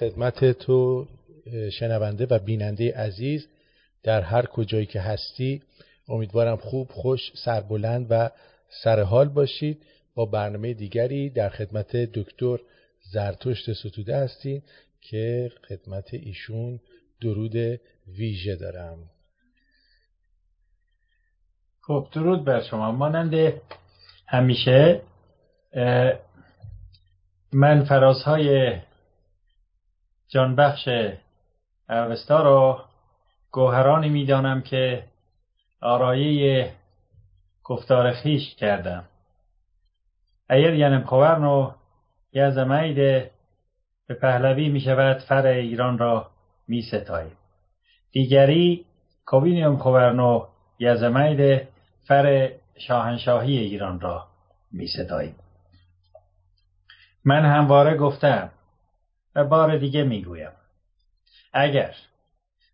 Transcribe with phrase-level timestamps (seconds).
[0.00, 1.06] خدمت تو
[1.78, 3.46] شنونده و بیننده عزیز
[4.02, 5.62] در هر کجایی که هستی.
[6.08, 8.30] امیدوارم خوب خوش سربلند و
[8.82, 9.82] سرحال باشید.
[10.14, 12.58] با برنامه دیگری در خدمت دکتر
[13.12, 14.62] زرتشت ستوده هستیم
[15.00, 16.80] که خدمت ایشون
[17.20, 18.98] درود ویژه دارم.
[21.80, 22.92] خب درود بر شما.
[22.92, 23.52] مانند
[24.26, 25.02] همیشه
[27.52, 28.78] من فرازهای
[30.34, 30.88] جانبخش
[31.88, 32.84] اوستا را
[33.50, 35.04] گوهرانی می‌دانم که
[35.80, 36.72] آرایه
[37.64, 39.04] گفتار خیش کردم.
[40.48, 41.72] اگر ینم خوورنو
[42.32, 42.96] یزمید
[44.06, 46.30] به پهلوی می شود فر ایران را
[46.68, 46.82] می
[48.12, 48.84] دیگری
[49.26, 50.46] کوبینیم خوورنو
[50.78, 51.68] یزمید
[52.08, 54.26] فر شاهنشاهی ایران را
[54.72, 55.34] می ستاییم
[57.24, 58.50] من همواره گفتم
[59.34, 60.52] و بار دیگه می‌گویم.
[61.52, 61.94] اگر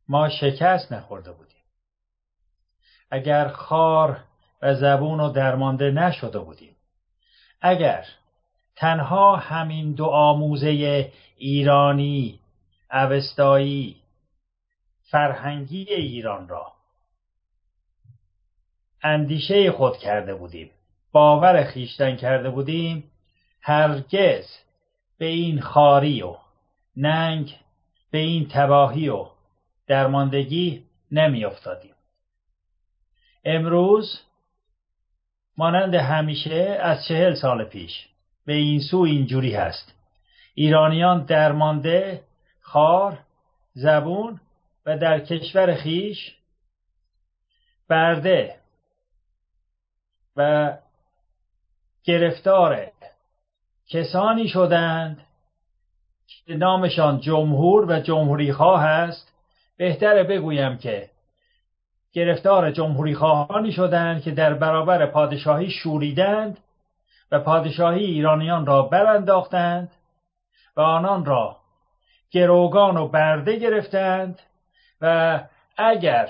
[0.08, 1.62] ما شکست نخورده بودیم
[3.10, 4.24] اگر خار
[4.62, 6.76] و زبون و درمانده نشده بودیم
[7.60, 8.04] اگر
[8.76, 12.40] تنها همین دو آموزه ایرانی
[12.92, 13.96] اوستایی
[15.02, 16.72] فرهنگی ایران را
[19.02, 20.70] اندیشه خود کرده بودیم
[21.12, 23.10] باور خیشتن کرده بودیم
[23.62, 24.46] هرگز
[25.18, 26.36] به این خاری و
[26.96, 27.56] ننگ
[28.10, 29.26] به این تباهی و
[29.86, 31.94] درماندگی نمی افتادیم.
[33.44, 34.20] امروز
[35.56, 38.08] مانند همیشه از چهل سال پیش
[38.46, 39.94] به این سو اینجوری هست
[40.54, 42.24] ایرانیان درمانده
[42.60, 43.18] خار
[43.72, 44.40] زبون
[44.86, 46.36] و در کشور خیش
[47.88, 48.56] برده
[50.36, 50.72] و
[52.04, 52.90] گرفتار
[53.88, 55.26] کسانی شدند
[56.46, 59.32] که نامشان جمهور و جمهوری خواه است
[59.76, 61.10] بهتره بگویم که
[62.12, 66.58] گرفتار جمهوری خواهانی شدند که در برابر پادشاهی شوریدند
[67.30, 69.92] و پادشاهی ایرانیان را برانداختند
[70.76, 71.56] و آنان را
[72.30, 74.38] گروگان و برده گرفتند
[75.00, 75.40] و
[75.76, 76.28] اگر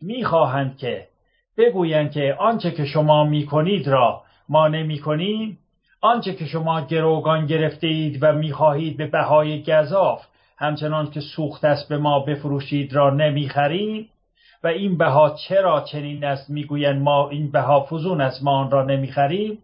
[0.00, 1.08] می‌خواهند که
[1.56, 5.58] بگویند که آنچه که شما می‌کنید را ما نمی‌کنیم
[6.06, 10.26] آنچه که شما گروگان گرفته اید و می‌خواهید به بهای گذاف
[10.58, 14.08] همچنان که سوخت است به ما بفروشید را نمی‌خریم.
[14.62, 18.82] و این بها چرا چنین است؟ می‌گویند ما این بها فزون است ما آن را
[18.82, 19.58] نمی‌خریم.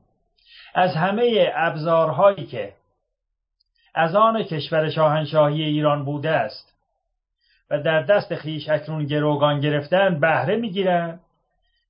[0.75, 2.73] از همه ابزارهایی که
[3.95, 6.75] از آن کشور شاهنشاهی ایران بوده است
[7.71, 11.21] و در دست خیش اکنون گروگان گرفتن بهره می‌گیرند.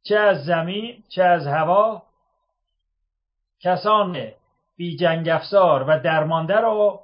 [0.03, 2.03] چه از زمین چه از هوا
[3.61, 4.33] کسان
[4.83, 7.01] بی جنگ افزار و درمانده را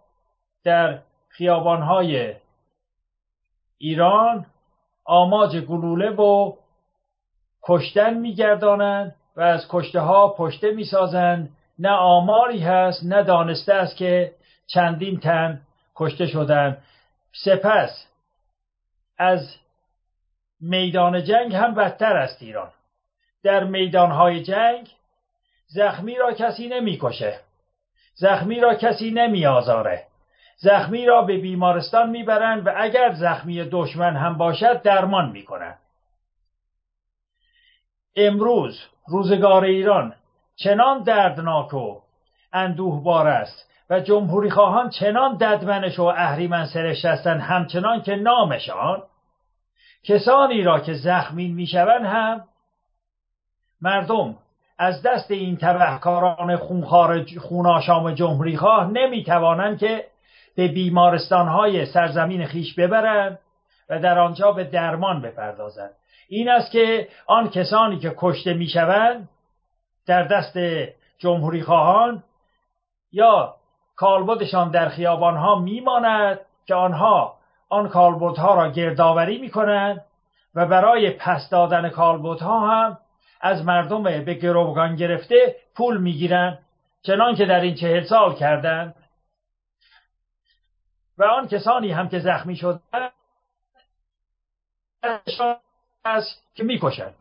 [0.65, 2.35] در خیابانهای
[3.79, 4.47] ایران
[5.05, 6.57] آماج گلوله و
[7.63, 11.51] کشتن میگردانند و از کشته ها پشته می‌سازند.
[11.79, 14.33] نه آماری هست نه دانسته است که
[14.67, 15.61] چندین تن
[15.97, 16.83] کشته شدند.
[17.45, 18.07] سپس
[19.19, 19.57] از
[20.61, 22.71] میدان جنگ هم بدتر است ایران.
[23.43, 24.89] در میدانهای جنگ
[25.67, 27.48] زخمی را کسی نمی‌کشه.
[28.19, 30.07] زخمی را کسی نمی آزاره.
[30.57, 35.79] زخمی را به بیمارستان می‌برند و اگر زخمی دشمن هم باشد درمان می‌کنند
[38.17, 40.15] امروز روزگار ایران
[40.57, 42.01] چنان دردناک و
[42.53, 49.03] اندوهبار است و جمهوری خواهان چنان ددمنش و اهریمن سرشت هستند همچنان که نامشان
[50.05, 52.45] کسانی را که زخمی می‌شوند هم
[53.81, 54.37] مردم
[54.79, 56.57] از دست این تبهکاران
[57.39, 60.05] خوناشام جمهوری خواه نمی‌توانند که
[60.57, 63.39] به بیمارستانهای سرزمین خیش ببرند
[63.91, 65.91] و در آنجا به درمان بپردازند.
[66.29, 69.29] این است که آن کسانی که کشته می‌شوند
[70.07, 70.59] در دست
[71.19, 72.23] جمهوری خواهان
[73.13, 73.55] یا
[73.97, 77.35] کالبدشان در خیابانها میماند که آنها
[77.69, 80.05] آن کالبدها را گردآوری می‌کنند
[80.55, 82.99] و برای پس دادن کالبدها هم
[83.41, 86.59] از مردم به گروگان گرفته پول می‌گیرند
[87.03, 88.95] چنان که در این چهل سال کردند
[91.19, 93.13] و آن کسانی هم که زخمی شدند
[96.05, 97.15] است که می‌کشند.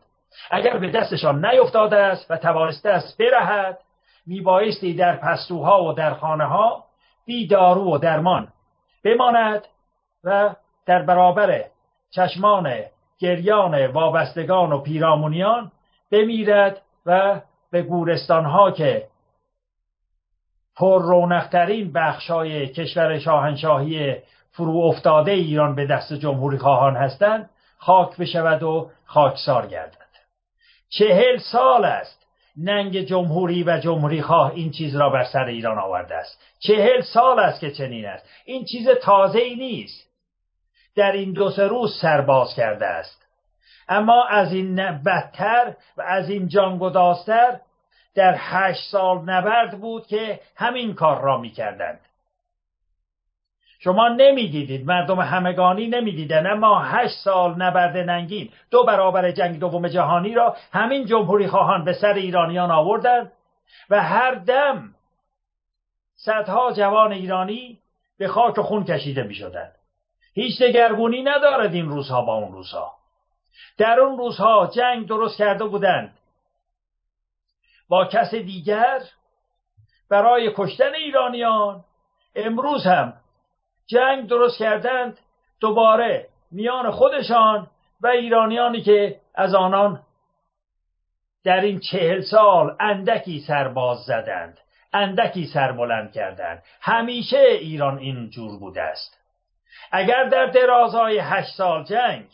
[0.50, 3.78] اگر به دستشان نیفتاده است و توانسته است برهد
[4.26, 6.84] میبایستی در پستوها و در خانه ها
[7.26, 8.48] بی دارو و درمان
[9.04, 9.64] بماند
[10.24, 10.54] و
[10.86, 11.64] در برابر
[12.10, 12.82] چشمان
[13.18, 15.72] گریان وابستگان و پیرامونیان
[16.12, 17.40] بمیرد و
[17.70, 19.06] به گورستان ها که
[20.76, 24.16] پر رونقترین بخشای کشور شاهنشاهی
[24.50, 30.08] فرو افتاده ایران به دست جمهوری خواهان هستند خاک بشود و خاکسار گردد.
[30.88, 32.26] چهل سال است
[32.56, 36.40] ننگ جمهوری و جمهوری خواه این چیز را بر سر ایران آورده است.
[36.58, 38.26] چهل سال است که چنین است.
[38.44, 40.08] این چیز تازه ای نیست.
[40.96, 43.27] در این دو سه روز سرباز کرده است.
[43.88, 47.60] اما از این بدتر و از این جانگدازتر
[48.14, 52.00] در هشت سال نبرد بود که همین کار را می‌کردند.
[53.80, 58.50] شما نمی‌دیدید مردم همگانی نمی‌دیدن اما هشت سال نبرد ننگین.
[58.70, 63.32] دو برابر جنگ دوم جهانی را همین جمهوری خواهان به سر ایرانیان آوردند
[63.90, 64.94] و هر دم
[66.14, 67.78] صدها جوان ایرانی
[68.18, 69.74] به خاک و خون کشیده می شدند.
[70.34, 72.97] هیچ دگرگونی ندارد این روزها با اون روزها.
[73.78, 76.18] در اون روزها جنگ درست کرده بودند.
[77.88, 79.00] با کس دیگر
[80.10, 81.84] برای کشتن ایرانیان
[82.34, 83.12] امروز هم
[83.86, 85.18] جنگ درست کردند
[85.60, 87.70] دوباره میان خودشان
[88.00, 90.02] و ایرانیانی که از آنان
[91.44, 94.58] در این چهل سال اندکی سرباز زدند
[94.92, 96.62] اندکی سربلند کردند.
[96.80, 99.18] همیشه ایران این جور بوده است.
[99.92, 102.26] اگر در درازای هشت سال جنگ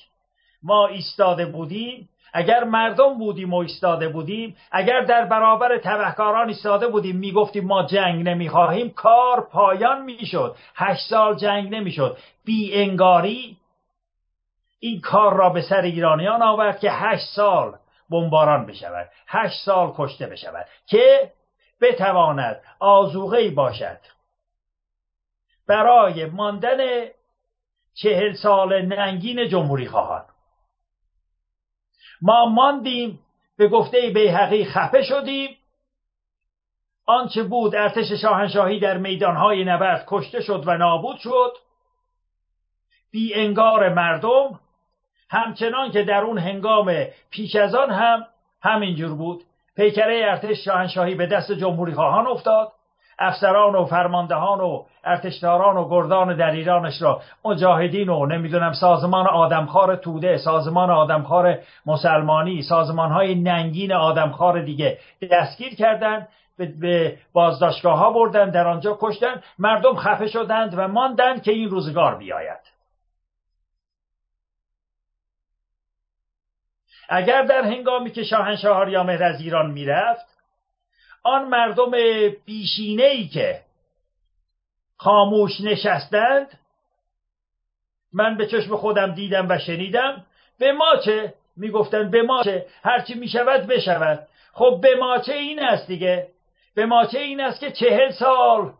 [0.64, 7.16] ما ایستاده بودیم اگر مردم بودیم و ایستاده بودیم اگر در برابر تبهکاران ایستاده بودیم
[7.16, 10.56] می‌گفتیم ما جنگ نمی‌خواهیم کار پایان می‌شد.
[10.74, 12.18] هشت سال جنگ نمی‌شد.
[12.44, 13.56] بی انگاری
[14.80, 17.74] این کار را به سر ایرانیان آورد که هشت سال
[18.10, 21.32] بمباران بشود هشت سال کشته بشود که
[21.80, 23.98] بتواند آزوغه باشد.
[25.68, 27.06] برای ماندن
[27.94, 30.24] چهل سال ننگین جمهوری خواهان.
[32.22, 33.18] ما ماندیم
[33.56, 35.56] به گفته بیهقی خفه شدیم.
[37.06, 41.52] آنچه بود ارتش شاهنشاهی در میدانهای نبرد کشته شد و نابود شد.
[43.10, 44.60] بی انگار مردم
[45.30, 46.94] همچنان که در اون هنگام
[47.30, 48.26] پیش از آن هم
[48.62, 49.44] همینجور بود.
[49.76, 52.72] پیکره ارتش شاهنشاهی به دست جمهوری خواهان افتاد.
[53.18, 57.20] افسران و فرماندهان و ارتشداران و گردان در ایرانش را.
[57.44, 64.98] مجاهدین و نمی‌دونم سازمان آدمخوار توده سازمان آدمخوار مسلمانی سازمان های ننگین آدمخوار دیگه
[65.30, 69.42] دستگیر کردند به بازداشتگاه ها بردن در آنجا کشتن.
[69.58, 72.60] مردم خفه شدند و ماندند که این روزگار بیاید.
[77.08, 80.33] اگر در هنگامی که شاهنشاه آریامهر از ایران می‌رفت
[81.24, 81.90] آن مردم
[82.44, 83.60] بیشینه ای که
[84.96, 86.58] خاموش نشستند
[88.12, 90.26] من به چشم خودم دیدم و شنیدم
[90.58, 94.26] به ما چه؟ می‌گفتند به ما چه؟ هرچی می‌شود بشود.
[94.52, 96.28] خب به ما چه این است دیگه؟
[96.74, 98.72] به ما چه این است که چهل سال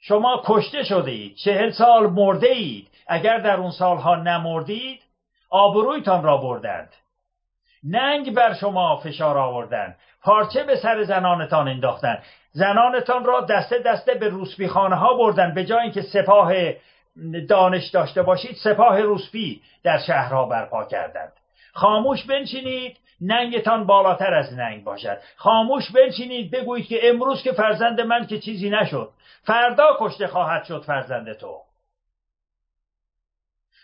[0.00, 5.00] شما کشته شده اید چهل سال مرده اید اگر در اون سالها نمردید
[5.50, 6.92] آبرویتان را بردند.
[7.84, 12.18] ننگ بر شما فشار آوردند پارچه به سر زنانتان انداختن.
[12.52, 15.54] زنانتان را دسته دسته به روسپیخانه ها بردن.
[15.54, 16.52] به جای اینکه سپاه
[17.48, 21.32] دانش داشته باشید سپاه روسپی در شهرها برپا کردند.
[21.72, 25.18] خاموش بنشینید ننگتان بالاتر از ننگ باشد.
[25.36, 29.10] خاموش بنشینید بگویید که امروز که فرزند من که چیزی نشد
[29.42, 31.60] فردا کشته خواهد شد فرزند تو.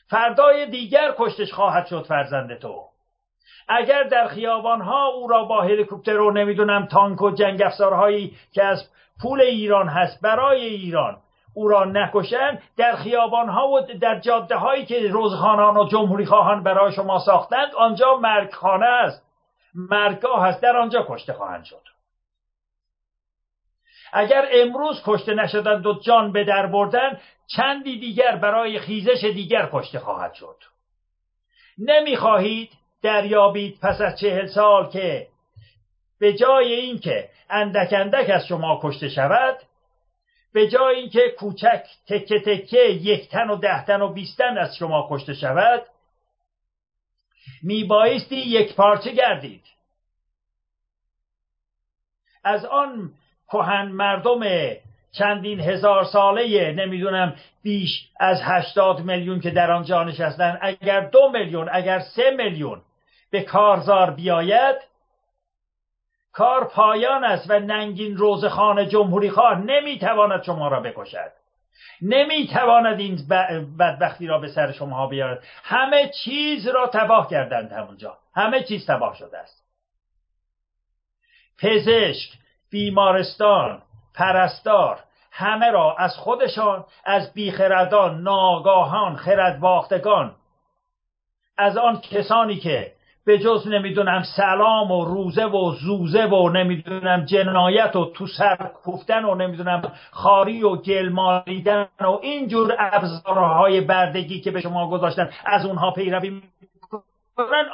[0.06, 2.93] فردای دیگر کشتش خواهد شد فرزند تو.
[3.68, 8.90] اگر در خیابانها او را با هلیکوپتر و نمی‌دونم تانک و جنگ افزارهایی که از
[9.22, 11.16] پول ایران هست برای ایران
[11.54, 16.92] او را نکشن در خیابانها و در جاده هایی که روزخانان و جمهوری خواهان برای
[16.92, 19.24] شما ساختند آنجا مرگخانه است.
[19.74, 20.62] مرگاه است.
[20.62, 21.82] در آنجا کشته خواهند شد.
[24.12, 27.20] اگر امروز کشته نشدند و جان به در بردن
[27.56, 30.56] چندی دیگر برای خیزش دیگر کشته خواهد شد.
[31.78, 32.70] نمی‌خواهید
[33.04, 35.26] دریابید پس از چهل سال که
[36.20, 39.56] به جای اینکه اندک اندک از شما کشته شود
[40.52, 45.08] به جای اینکه کوچک تکه تکه یک تن و ده تن و بیستن از شما
[45.10, 45.82] کشته شود
[47.62, 49.64] میبایستی یک پارچه گردید.
[52.44, 53.12] از آن
[53.48, 54.40] کهن مردم
[55.12, 61.68] چندین هزار ساله نمی‌دونم بیش از هشتاد میلیون که در آنجا نشستن اگر دو میلیون
[61.72, 62.82] اگر سه میلیون
[63.34, 64.76] به کارزار بیاید
[66.32, 71.32] کار پایان است و ننگین روزخان جمهوری خواه نمی‌تواند شما را بکشد.
[72.02, 73.26] نمی‌تواند این
[73.78, 75.44] بدبختی را به سر شما بیارد.
[75.64, 78.18] همه چیز را تباه کردند همونجا.
[78.34, 79.64] همه چیز تباه شده است.
[81.58, 82.30] پزشک
[82.70, 83.82] بیمارستان
[84.14, 85.00] پرستار
[85.30, 90.36] همه را از خودشان از بیخردان ناگاهان خردباختگان
[91.58, 92.92] از آن کسانی که
[93.26, 99.24] به جز نمی‌دونم سلام و روزه و زوزه و نمی‌دونم جنایت و تو سر کوفتن
[99.24, 105.66] و نمی‌دونم خاری و گل مالیدن و اینجور ابزارهای بردگی که به شما گذاشتن از
[105.66, 107.64] اونها پیروی می‌کنن.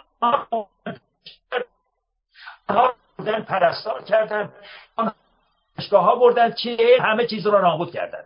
[2.68, 4.52] بردن پرستار کردن
[5.92, 8.24] ها بردن چه همه چیز رو نابود کردن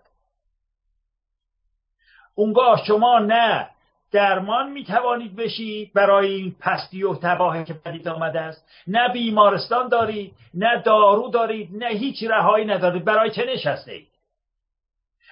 [2.35, 3.74] اونگاه شما نه.
[4.15, 8.69] درمان می توانید بشید برای این پستی و تباهی که پدید آمده است.
[8.87, 13.05] نه بیمارستان دارید نه دارو دارید نه هیچ رهایی ندارید.
[13.05, 14.09] برای چه نشسته اید؟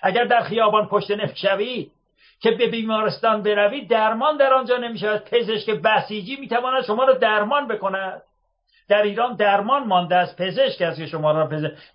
[0.02, 1.92] اگر در خیابان پشت نفت شوید
[2.40, 7.14] که به بیمارستان بروید درمان در آنجا نمی شود پزشک بسیجی می تواند شما را
[7.14, 8.22] درمان بکند.
[8.88, 10.42] در ایران درمان مانده است.
[10.42, 11.48] پزشک است که شما را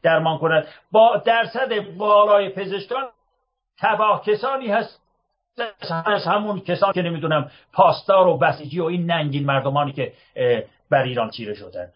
[0.04, 0.68] درمان کند.
[0.92, 3.04] با درصد بالای پزشکان
[3.80, 5.07] تباه کسانی هست
[6.06, 10.14] از همون کسانی که نمی‌دونم پاسدار و بسیجی و این ننگین مردمانی که
[10.90, 11.92] بر ایران چیره شدن.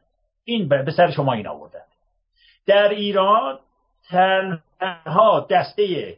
[0.46, 1.82] این به سر شما این آوردن.
[2.66, 3.60] در ایران
[4.10, 6.18] تنها دسته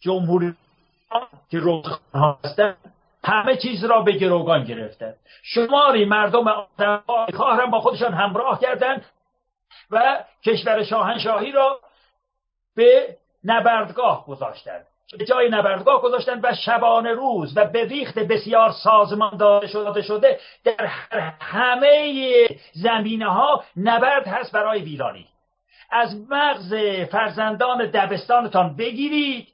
[0.00, 0.54] جمهوری
[1.50, 2.76] که روزخان هستن
[3.24, 5.14] همه چیز را به گروگان گرفتن.
[5.42, 6.48] شماری مردم
[7.38, 9.04] آدم با خودشان همراه کردند
[9.90, 11.80] و کشور شاهنشاهی را
[12.76, 14.86] به نبردگاه گذاشتند
[15.18, 20.40] به جای نبردگاه گذاشتن و شبانه روز و به ریخت بسیار سازمان داده شده شده
[20.64, 20.86] در
[21.40, 25.26] همه زمینه ها نبرد هست برای ویرانی.
[25.90, 26.74] از مغز
[27.10, 29.48] فرزندان دبستانتان بگیرید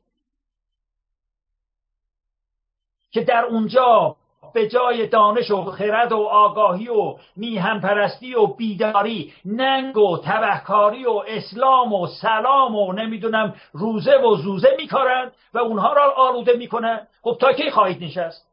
[3.11, 4.17] که در اونجا
[4.57, 11.07] به جای دانش و خرد و آگاهی و میهم پرستی و بیداری ننگ و تبهکاری
[11.07, 17.09] و اسلام و سلام و نمی‌دونم روزه و زوزه میکارند و اونها را آلوده می‌کنند
[17.23, 18.49] خب تا کی خواهید نشست؟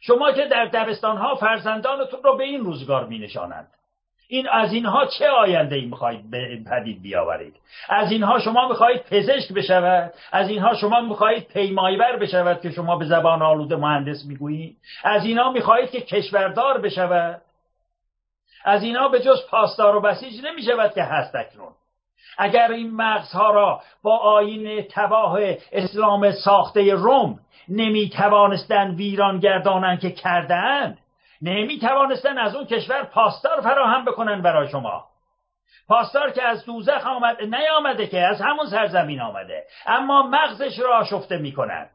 [0.00, 3.68] شما که در دبستان ها فرزندانتون رو به این روزگار مینشانند.
[4.32, 6.24] این از اینها چه آینده ای می‌خواهید
[6.70, 7.56] پدید بیاورید؟
[7.88, 13.04] از اینها شما می‌خواهید پزشک بشود؟ از اینها شما می‌خواهید پیمایبر بشود که شما به
[13.04, 17.42] زبان آلوده مهندس می‌گویید از اینها می‌خواهید که کشوردار بشود؟
[18.64, 21.72] از اینها به جز پاسدار و بسیج نمی‌شود که هست اکنون.
[22.38, 25.38] اگر این مغزها را با آین تباه
[25.72, 30.98] اسلام ساخته روم نمی توانستن ویران گردانند که کردند
[31.42, 35.10] نمی توانستن از اون کشور پاسدار فراهم بکنن برای شما.
[35.88, 39.64] پاسدار که از دوزخ آمد نیامده که از همون سرزمین آمده.
[39.86, 41.90] اما مغزش را آشفته می‌کنن.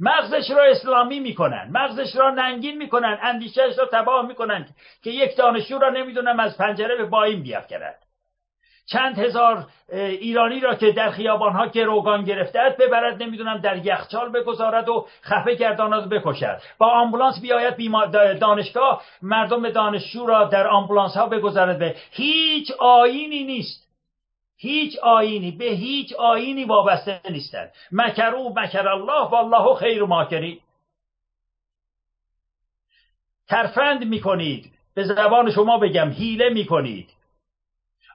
[0.00, 1.68] مغزش را اسلامی می‌کنن.
[1.72, 3.18] مغزش را ننگین می‌کنن.
[3.22, 4.68] اندیشهش را تباه می‌کنن
[5.02, 8.07] که یک دانشجو را نمی‌دونم از پنجره به بایم بیافکند
[8.90, 15.06] چند هزار ایرانی را که در خیابانها گروگان گرفته ببرد نمی‌دونم در یخچال بگذارد و
[15.22, 16.60] خفه گرداند بکشد.
[16.78, 17.76] با آمبولانس بیاید
[18.40, 21.78] دانشگاه مردم دانشجو را در آمبولانس ها بگذارد.
[21.78, 23.88] به هیچ آینی نیست.
[24.56, 27.72] هیچ آینی به هیچ آینی وابسته نیستند.
[27.92, 28.34] مکر
[28.88, 30.60] الله والله خیر ماکری
[33.48, 34.72] ترفند می‌کنید.
[34.94, 37.17] به زبان شما بگم هیله می‌کنید.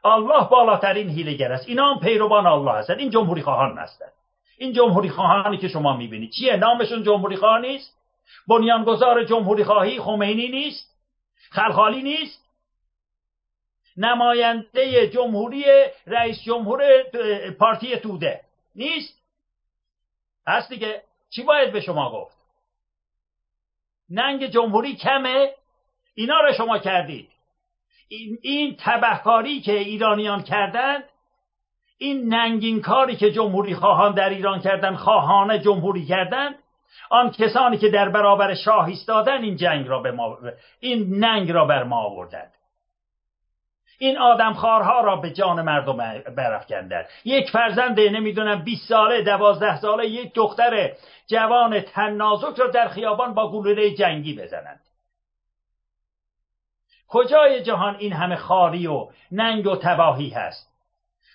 [0.05, 1.69] الله بالاترین هیلگر است.
[1.69, 4.11] اینا هم پیروان الله هستند این جمهوری خواهان هستند
[4.57, 6.31] این جمهوری خواهانی که شما می‌بینید.
[6.31, 7.97] چیه؟ نامشون جمهوری خواه نیست؟
[8.47, 10.93] بنیانگذار جمهوری خواهی خمینی نیست؟
[11.49, 12.43] خلخالی نیست؟
[13.97, 15.65] نماینده جمهوری
[16.07, 17.03] رئیس جمهور
[17.59, 18.41] پارتی توده
[18.75, 19.23] نیست؟
[20.47, 21.03] هست دیگه.
[21.29, 22.37] چی باید به شما گفت؟
[24.09, 25.53] ننگ جمهوری کمه؟
[26.15, 27.29] اینا رو شما کردید.
[28.41, 31.03] این تبهکاری که ایرانیان کردند
[31.97, 36.55] این ننگین کاری که جمهوری خواهان در ایران کردند خواهان جمهوری کردند
[37.09, 40.37] آن کسانی که در برابر شاه ایستادن این جنگ را به ما
[40.79, 42.53] این ننگ را بر ما آوردند.
[43.99, 45.97] این آدمخوارها را به جان مردم
[46.37, 47.05] برافکندند.
[47.25, 50.91] یک فرزند نمی‌دونم 20 ساله دوازده ساله یک دختر
[51.27, 54.79] جوان تنازک را در خیابان با گلوله جنگی بزنند.
[57.13, 60.73] کجای جهان این همه خاری و ننگ و تباهی هست؟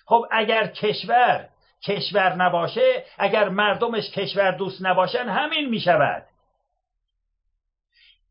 [0.05, 1.49] خب اگر کشور
[1.83, 6.25] کشور نباشه اگر مردمش کشور دوست نباشن همین می شود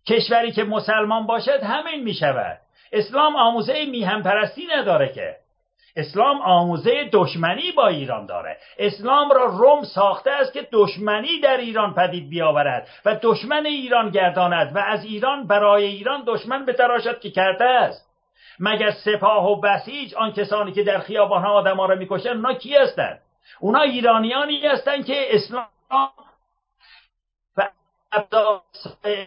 [0.08, 2.60] کشوری که مسلمان باشد همین می شود
[2.92, 5.36] اسلام آموزه میهم پرستی نداره که.
[5.98, 8.56] اسلام آموزه دشمنی با ایران داره.
[8.78, 14.76] اسلام را روم ساخته است که دشمنی در ایران پدید بیاورد و دشمن ایران گرداند
[14.76, 18.08] و از ایران برای ایران دشمن بتراشد که کرده است.
[18.60, 22.54] مگر سپاه و بسیج آن کسانی که در خیابان ها آدم ها را می‌کشن اونا
[22.54, 23.20] کی هستند؟
[23.60, 25.66] اونا ایرانیانی هستند که اسلام
[27.56, 27.68] و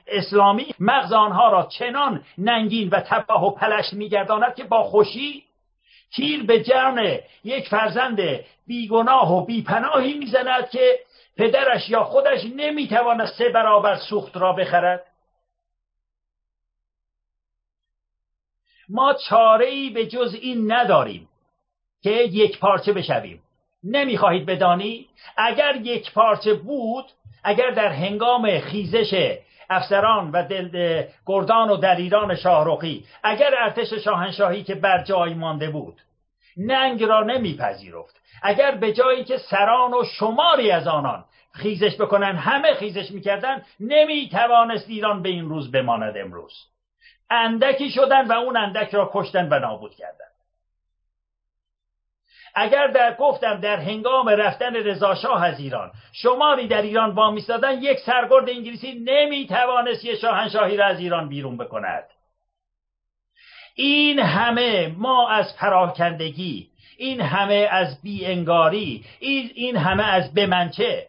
[0.08, 5.44] اسلامی مغز آنها را چنان ننگین و تباه و پلش میگرداند که با خوشی
[6.16, 8.20] تیر به جان یک فرزند
[8.68, 11.00] بیگناه و بیپناهی می‌زند که
[11.38, 15.06] پدرش یا خودش نمی‌تواند سه برابر سوخت را بخرد.
[18.90, 21.30] ما چاره ای به جز این نداریم
[22.04, 23.42] که یک پارچه بشویم.
[23.84, 27.06] نمی‌خواهید بدانی؟ اگر یک پارچه بود
[27.44, 29.38] اگر در هنگام خیزش
[29.72, 36.02] افسران و دل گردان و دلیران شاهروخی اگر ارتش شاهنشاهی که بر جای مانده بود
[36.58, 38.22] ننگ را نمیپذیرفت.
[38.44, 44.90] اگر به جایی که سران و شماری از آنان خیزش بکنن همه خیزش می‌کردن نمی‌توانست
[44.90, 46.54] ایران به این روز بماند امروز.
[47.30, 50.31] اندکی شدن و اون اندک را کشتن و نابود کردن.
[52.54, 58.50] اگر در گفتم در هنگام رفتن رضاشاه از ایران شماری در ایران وامیستادن یک سرگرد
[58.50, 62.04] انگلیسی نمی‌توانست یه شاهنشاهی را از ایران بیرون بکند.
[63.76, 71.08] این همه ما از پراکندگی این همه از بیانگاری این همه از بمنچه.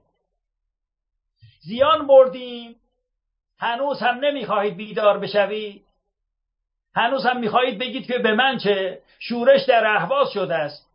[1.61, 2.77] زیان بردیم.
[3.59, 5.85] هنوز هم نمی‌خواهید بیدار بشوید.
[6.95, 10.92] هنوز هم می‌خواهید بگید که به من چه شورش در اهواز شده است.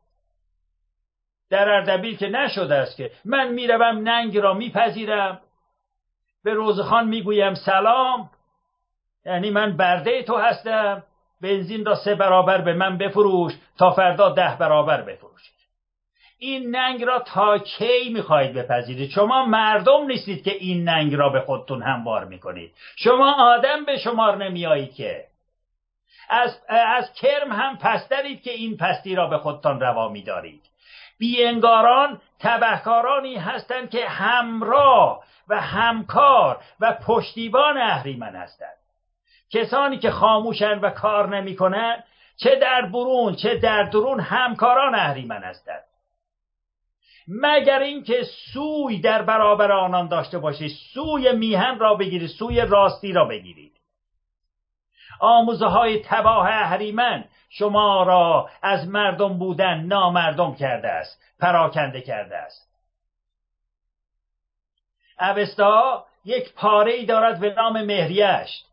[1.49, 5.39] در اردبیل که نشده است که من می‌روم ننگ را میپذیرم.
[6.43, 8.29] به روزخان می‌گویم سلام.
[9.25, 11.03] یعنی من برده تو هستم.
[11.41, 15.57] بنزین را سه برابر به من بفروش تا فردا ده برابر بفروشید.
[16.39, 21.39] این ننگ را تا کی می‌خواهید بپذیرید؟ شما مردم نیستید که این ننگ را به
[21.39, 22.73] خودتون هموار می‌کنید.
[22.95, 25.25] شما آدم به شمار نمیایید که.
[26.29, 30.61] از, از کرم هم پسترید که این پستی را به خودتان روا میدارید.
[31.19, 38.77] بیانگاران تبهکارانی هستند که همراه و همکار و پشتیبان اهریمن هستند.
[39.51, 42.03] کسانی که خاموشن و کار نمی‌کنند
[42.37, 45.83] چه در برون چه در درون همکاران اهریمن هستند.
[47.27, 53.25] مگر اینکه سوی در برابر آنان داشته باشید سوی میهن را بگیرید سوی راستی را
[53.25, 53.73] بگیرید.
[55.19, 62.67] آموزه های تباه اهریمن شما را از مردم بودن نامردم کرده است پراکنده کرده است.
[65.19, 68.67] اوستا یک پاره ای دارد به نام مهریشت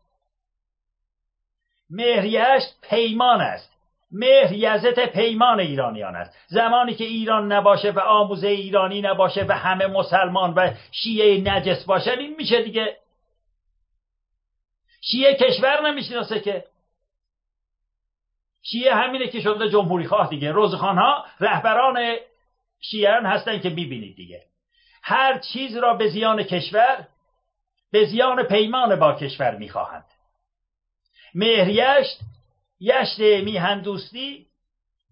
[1.89, 3.75] مهریشت پیمان است.
[4.11, 6.37] مهر یزت پیمان ایرانیان است.
[6.47, 12.19] زمانی که ایران نباشه و آموزه ایرانی نباشه و همه مسلمان و شیعه نجس باشن
[12.19, 12.97] این میشه دیگه.
[15.01, 16.63] شیعه کشور نمی‌شناسه که.
[18.71, 20.51] شیعه همینه که شده جمهوری خواه دیگه.
[20.51, 22.15] روزخان ها رهبران
[22.81, 24.43] شیعان هستن که می‌بینید دیگه.
[25.03, 27.07] هر چیز را به زیان کشور
[27.91, 30.05] به زیان پیمان با کشور می‌خواهند.
[31.35, 32.19] مهریشت
[32.79, 34.45] یشت میهندوستی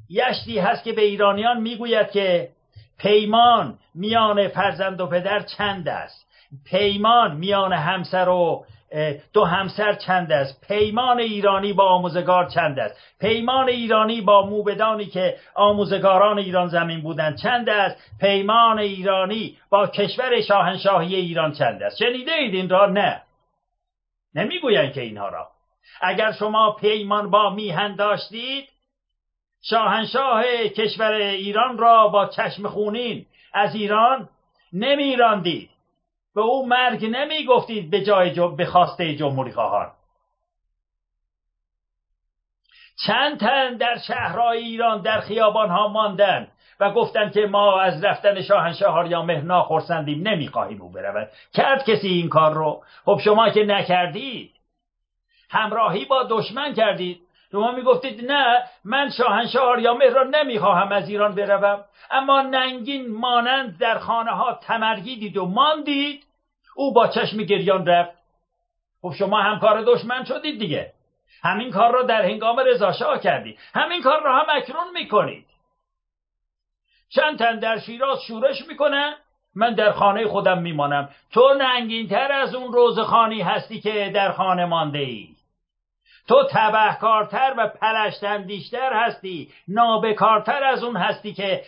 [0.10, 2.50] یشتی هست که به ایرانیان می‌گوید که
[2.98, 6.28] پیمان میان فرزند و پدر چند است؟
[6.66, 8.66] پیمان میان همسر و
[9.34, 15.38] دو همسر چند است؟ پیمان ایرانی با آموزگار چند است؟ پیمان ایرانی با موبدانی که
[15.56, 22.32] آموزگاران ایران زمین بودند چند است؟ پیمان ایرانی با کشور شاهنشاهی ایران چند است؟ شنیده
[22.34, 23.22] اید این را؟ نه.
[24.36, 25.48] نمی‌گویند که اینها را.
[26.02, 28.68] اگر شما پیمان با میهن داشتید
[29.62, 34.30] شاهنشاه کشور ایران را با چشم خونین از ایران
[34.74, 35.70] نمیراندید.
[36.36, 39.92] به او مرگ نمی گفتید به جای به خواسته جمهوری خواهان.
[43.06, 46.48] چند تن در شهرهای ایران در خیابان ها ماندن
[46.80, 51.30] و گفتند که ما از رفتن شاهنشاه آریامهر ناخرسندیم نمی‌خواهیم او برود.
[51.54, 54.52] کرد کسی این کار رو؟ خب شما که نکردید.
[55.50, 57.23] همراهی با دشمن کردید.
[57.54, 61.84] شما می‌گفتید نه من شاهنشاه آریامهر را نمی‌خواهم از ایران بروم.
[62.12, 66.24] اما ننگین مانند در خانه ها تمرگیدید و ماندید.
[66.76, 68.18] او با چشم گریان رفت.
[69.02, 70.94] خب شما همکار دشمن شدید دیگه.
[71.44, 73.60] همین کار را در هنگام رضاشاه کردید.
[73.74, 75.46] همین کار را هم اکنون می‌کنید.
[77.10, 79.16] چند تن در شیراز شورش می‌کنن.
[79.56, 81.10] من در خانه خودم میمانم.
[81.34, 85.33] تو ننگینتر از اون روزخانی هستی که در خانه مانده ای
[86.28, 91.64] تو تبهکارتر و پلشتندیشتر هستی نابکارتر از اون هستی که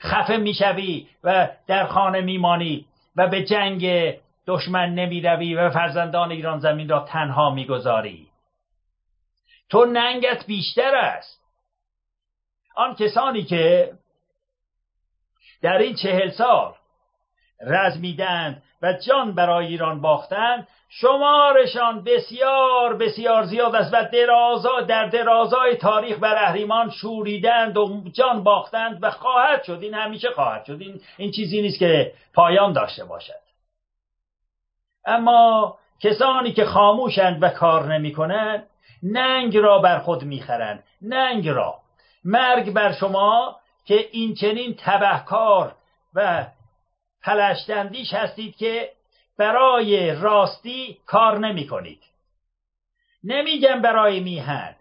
[0.00, 2.86] خفه می‌شوی و در خانه میمانی
[3.16, 4.14] و به جنگ
[4.46, 8.26] دشمن نمی‌روی و فرزندان ایران زمین را تنها می‌گذاری.
[9.70, 11.40] تو ننگت بیشتر است.
[12.76, 13.92] آن کسانی که
[15.62, 16.74] در این چهل سال
[17.60, 25.76] رزمیدند و جان برای ایران باختند شمارشان بسیار بسیار زیاد است و درازا در درازای
[25.76, 29.78] تاریخ بر اهریمان شوریدند و جان باختند و خواهد شد.
[29.82, 30.80] این همیشه خواهد شد.
[30.80, 33.46] این, این چیزی نیست که پایان داشته باشد.
[35.06, 38.66] اما کسانی که خاموشند و کار نمی کنند
[39.02, 40.84] ننگ را بر خود می‌خرند.
[41.02, 41.74] ننگ را.
[42.24, 45.74] مرگ بر شما که این چنین تبهکار
[46.14, 46.46] و
[47.26, 48.90] پلشتندیش هستید که
[49.38, 52.02] برای راستی کار نمی کنید
[53.24, 54.76] نمیگم برای میهن.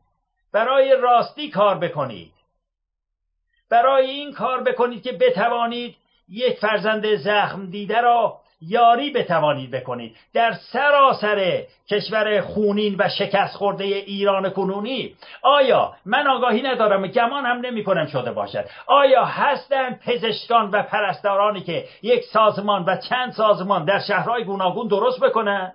[0.52, 2.32] برای راستی کار بکنید.
[3.70, 5.96] برای این کار بکنید که بتوانید
[6.30, 10.16] یک فرزند زخم دیده را یاری بتوانید بکنید.
[10.34, 17.58] در سراسر کشور خونین و شکست خورده ایران کنونی آیا من آگاهی ندارم گمان هم
[17.58, 18.66] نمی کنم شده باشد.
[18.88, 25.20] آیا هستند پزشکان و پرستارانی که یک سازمان و چند سازمان در شهرهای گوناگون درست
[25.20, 25.74] بکنند؟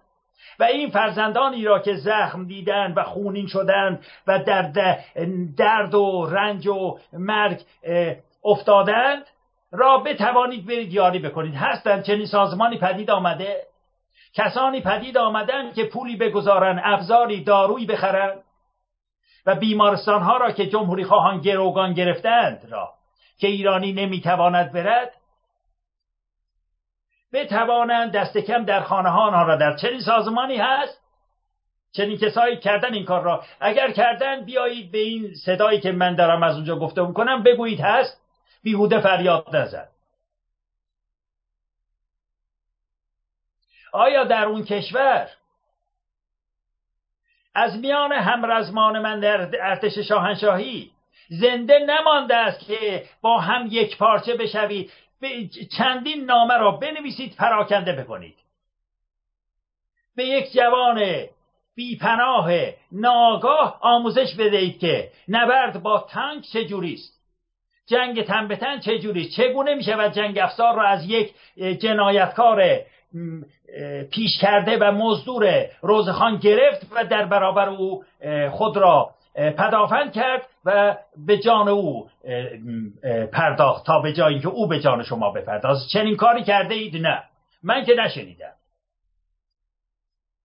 [0.59, 4.63] و این فرزندانی را که زخم دیدن و خونین شدند و در
[5.57, 7.61] درد و رنج و مرگ
[8.45, 9.25] افتادند؟
[9.73, 11.55] را بتوانید برید یاری بکنید.
[11.55, 13.63] هستند چنین سازمانی پدید آمده.
[14.35, 18.43] کسانی پدید آمدن که پولی بگذارن ابزاری دارویی بخرند
[19.47, 22.93] و بیمارستان ها را که جمهوری خواهان گروگان گرفتند را
[23.39, 25.13] که ایرانی نمی‌تواند برد
[27.33, 31.01] بتوانند دست کم در خانه ها آنها را در چنین سازمانی هست.
[31.93, 33.43] چنین کسایی کردن این کار را.
[33.61, 38.20] اگر کردن بیایید به این صدایی که من دارم از اونجا گفته کنم بگویید هست.
[38.63, 39.89] بیهوده فریاد نزد.
[43.93, 45.31] آیا در اون کشور
[47.55, 50.91] از میان همرزمان من در ارتش شاهنشاهی
[51.29, 54.93] زنده نمانده است که با هم یک پارچه بشوید؟
[55.79, 58.37] چندین نامه را بنویسید پراکنده بکنید.
[60.17, 61.27] به یک جوان
[61.75, 62.51] بیپناه
[62.93, 67.20] ناگاه آموزش بدهید که نبرد با تانک چجوری است.
[67.91, 71.35] جنگ تن به تن چجوری؟ چگونه می شود جنگ افزار را از یک
[71.81, 72.81] جنایتکار
[74.11, 78.05] پیش کرده و مزدور روزخان گرفت و در برابر او
[78.51, 82.09] خود را پدافند کرد و به جان او
[83.33, 87.23] پرداخت تا به جایی که او به جان شما بپردازد چنین کاری کرده اید؟ نه.
[87.63, 88.53] من که نشنیدم.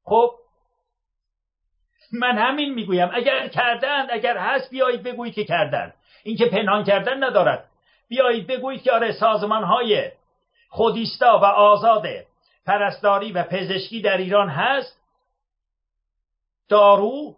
[0.06, 0.32] خب
[2.14, 3.10] من همین می‌گویم.
[3.14, 5.94] اگر کردند اگر هست بیایید بگویید که کردند.
[6.26, 7.70] اینکه پنهان کردن ندارد.
[8.08, 10.12] بیایید بگویید که آره سازمان های
[10.70, 12.08] خودیستا و آزاد
[12.66, 15.02] پرستاری و پزشکی در ایران هست.
[16.70, 17.36] دارو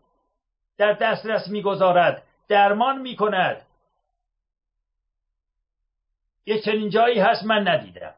[0.77, 3.61] در دسترس می‌گذارد درمان می‌کند.
[6.45, 8.13] یک چنین جایی هست من ندیدم.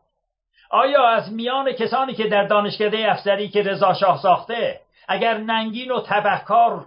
[0.69, 6.01] آیا از میان کسانی که در دانشکده افسری که رضا شاه ساخته اگر ننگین و
[6.01, 6.85] تبهکار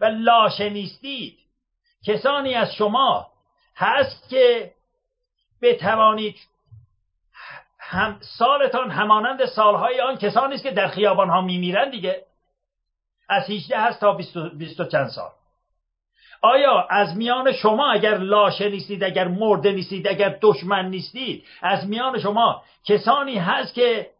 [0.00, 1.39] و لاشه نیستید
[2.06, 3.26] کسانی از شما
[3.76, 4.72] هست که
[5.62, 6.36] بتوانید
[7.78, 12.22] هم سالتان همانند سالهای آن کسانی است که در خیابان ها میمیرند دیگه.
[13.28, 15.30] از 18 هست تا 20 چند سال.
[16.42, 22.18] آیا از میان شما اگر لاشه نیستید اگر مرده نیستید اگر دشمن نیستید از میان
[22.18, 24.10] شما کسانی هست که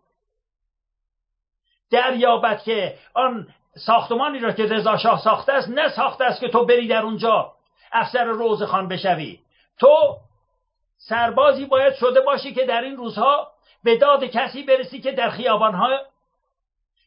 [1.91, 6.67] دریابد که آن ساختمانی را که رضا شاه ساخته است نه ساخته است که تو
[6.67, 7.53] بری در اونجا
[7.93, 9.41] افسر روزخان بشوی.
[9.79, 10.17] تو
[10.97, 13.53] سربازی باید شده باشی که در این روزها
[13.85, 15.99] به داد کسی برسی که در خیابانها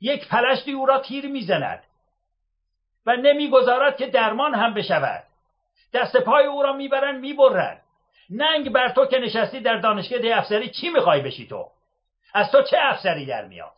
[0.02, 1.84] یک پلشتی او را تیر می‌زند
[3.06, 5.24] و نمی‌گذارد که درمان هم بشود.
[5.94, 7.82] دست پای او را می‌برند می‌برند.
[8.30, 11.70] ننگ بر تو که نشستی در دانشگاه افسری چی می‌خوای بشی تو؟
[12.34, 13.74] از تو چه افسری در میاد؟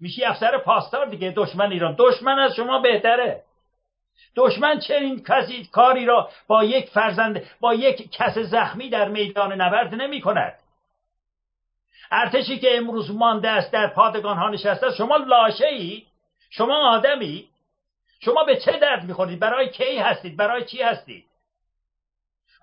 [0.00, 1.94] میشی افسر پاسدار دیگه دشمن ایران.
[1.98, 3.43] دشمن از شما بهتره.
[4.36, 9.94] دشمن چنین کسی کاری را با یک فرزند با یک کس زخمی در میدان نبرد
[9.94, 10.54] نمی کند؟
[12.10, 16.02] ارتشی که امروز مانده است در پادگان ها نشسته شما لاشه ای
[16.50, 17.48] شما آدمی؟
[18.20, 21.24] شما به چه درد می‌خورید برای کی هستید؟ برای چی هستید؟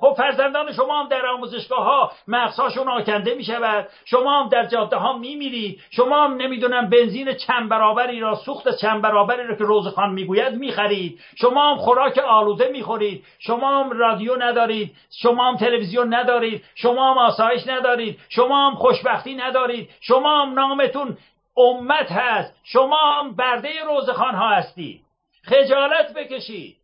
[0.02, 4.96] خب فرزندان شما هم در آموزشگاه ها مغزهاشون آکنده می شود شما هم در جاده
[4.96, 9.64] ها می میرید شما هم نمی‌دونم بنزین چند برابری را سوخت چند برابری را که
[9.64, 16.14] روزخان می‌گوید می‌خرید شما هم خوراک آلوده می‌خورید شما هم رادیو ندارید شما هم تلویزیون
[16.14, 21.18] ندارید شما هم آسایش ندارید شما هم خوشبختی ندارید شما هم نامتون
[21.58, 25.02] امت هست شما هم برده روزخان ها هستید
[25.44, 26.81] خجالت بکشید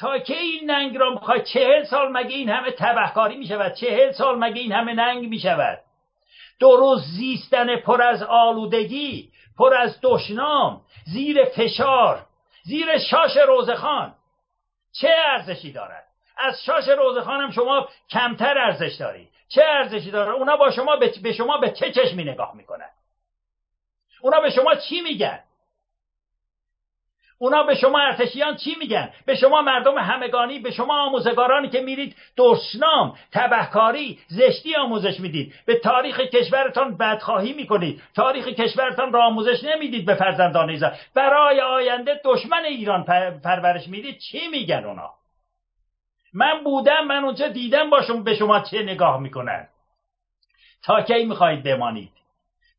[0.00, 4.38] تا که این ننگ را می‌خواید چهل سال مگه این همه تبهکاری می‌شود؟ چهل سال
[4.38, 5.78] مگه این همه ننگ می‌شود؟
[6.60, 12.26] درست زیستن پر از آلودگی پر از دشنام زیر فشار
[12.62, 14.14] زیر شاش روزخان
[15.00, 16.04] چه ارزشی دارد؟
[16.36, 19.28] از شاش روزخان هم شما کمتر ارزش دارید.
[19.48, 22.90] چه ارزشی داره اونا با شما به شما به چه چشمی نگاه می‌کنن؟
[24.22, 25.40] اونا به شما چی میگن؟
[27.42, 32.16] اونا به شما ارتشیان چی میگن؟ به شما مردم همگانی به شما آموزگارانی که میرید
[32.36, 35.54] دشنام تبهکاری زشتی آموزش می‌دید.
[35.66, 38.02] به تاریخ کشورتان بدخواهی می‌کنید.
[38.14, 40.92] تاریخ کشورتان را آموزش نمی‌دید به فرزندان ایزا.
[41.14, 43.04] برای آینده دشمن ایران
[43.44, 44.18] پرورش می‌دید.
[44.18, 45.10] چی میگن اونا؟
[46.34, 49.68] من بودم من اونجا دیدم باشم به شما چه نگاه می‌کنن.
[50.82, 52.12] تا کی می‌خواهید بمانید؟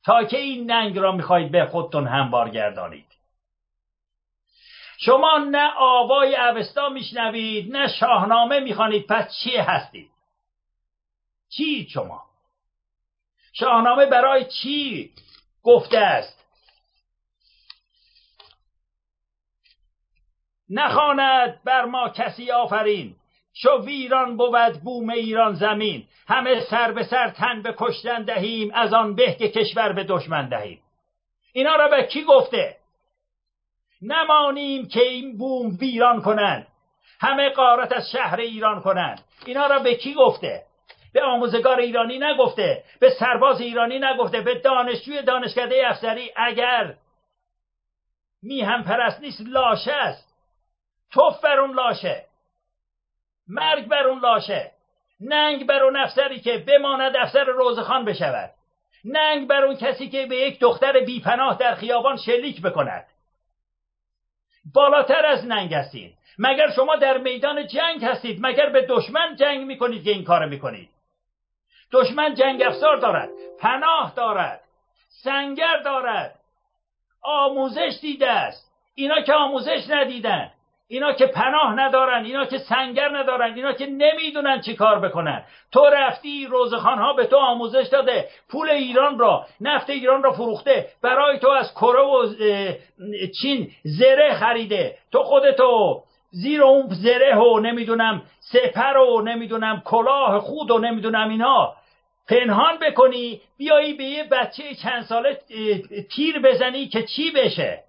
[0.05, 3.10] تا که این ننگ را می‌خواهید به خودتون هموار گردانید
[5.05, 9.07] شما نه آوای اوستا میشنوید نه شاهنامه می‌خوانید.
[9.07, 10.09] پس چی هستید؟
[11.49, 12.23] چی شما؟
[13.53, 15.11] شاهنامه برای چی
[15.63, 16.45] گفته است؟
[20.69, 23.15] نخواند بر ما کسی آفرین.
[23.53, 26.07] شو ویران بود بوم ایران زمین.
[26.27, 30.49] همه سر به سر تن به کشتن دهیم از آن به که کشور به دشمن
[30.49, 30.81] دهیم.
[31.53, 32.80] اینا را به کی گفته؟
[34.01, 36.67] نمانیم که این بوم ویران کنند.
[37.21, 39.23] همه قارت از شهر ایران کنند.
[39.45, 40.63] اینا را به کی گفته؟
[41.13, 42.83] به آموزگار ایرانی نگفته.
[42.99, 44.41] به سرباز ایرانی نگفته.
[44.41, 46.95] به دانشجوی دانشکده افسری اگر
[48.43, 50.31] میهم پرست نیست لاشه است.
[51.11, 52.25] توف بر اون لاشه.
[53.47, 54.71] مرگ بر اون لاشه.
[55.19, 58.51] ننگ بر اون افسری که بماند افسر روزخان بشود.
[59.05, 63.05] ننگ بر اون کسی که به یک دختر بیپناه در خیابان شلیک بکند.
[64.73, 66.17] بالاتر از ننگ هستید.
[66.39, 70.89] مگر شما در میدان جنگ هستید؟ مگر به دشمن جنگ می‌کنید که این کار می‌کنید؟
[71.91, 74.61] دشمن جنگ افزار دارد پناه دارد
[75.23, 76.39] سنگر دارد
[77.21, 78.71] آموزش دیده است.
[78.95, 80.51] اینا که آموزش ندیدن.
[80.91, 85.43] اینا که پناه ندارن اینا که سنگر ندارن اینا که نمی‌دونن چی کار بکنن.
[85.71, 90.87] تو رفتی روزخان ها به تو آموزش داده پول ایران را نفت ایران را فروخته
[91.03, 92.33] برای تو از کره و
[93.41, 94.95] چین زره خریده.
[95.11, 101.73] تو خودتو زیر اون زره و نمی‌دونم سپر و نمی‌دونم کلاه خود و نمی‌دونم اینا.
[102.29, 105.39] پنهان بکنی بیایی به یه بچه چند ساله
[106.15, 107.83] تیر بزنی که چی بشه؟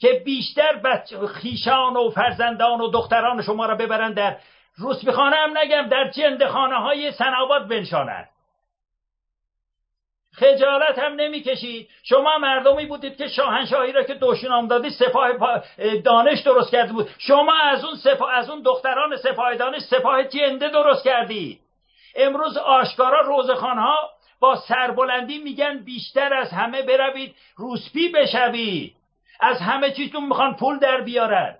[0.00, 4.36] که بیشتر بچه خیشان و فرزندان و دختران شما را ببرند در
[4.76, 8.28] روسبیخانه هم نگم در جندخانه های سناباد بنشانند.
[10.36, 11.88] خجالت هم نمی‌کشید.
[12.02, 15.28] شما مردمی بودید که شاهنشاهی را که دوشنام دادی سپاه
[16.04, 17.10] دانش درست کرده بود.
[17.18, 21.60] شما از اون سپاه از اون دختران سپاه دانش سپاه جنده درست کردی
[22.16, 28.95] امروز آشکارا روزخانها با سربلندی میگن بیشتر از همه بروید روسپی بشوید.
[29.40, 31.56] از همه چیزتون می‌خوان پول در بیارن.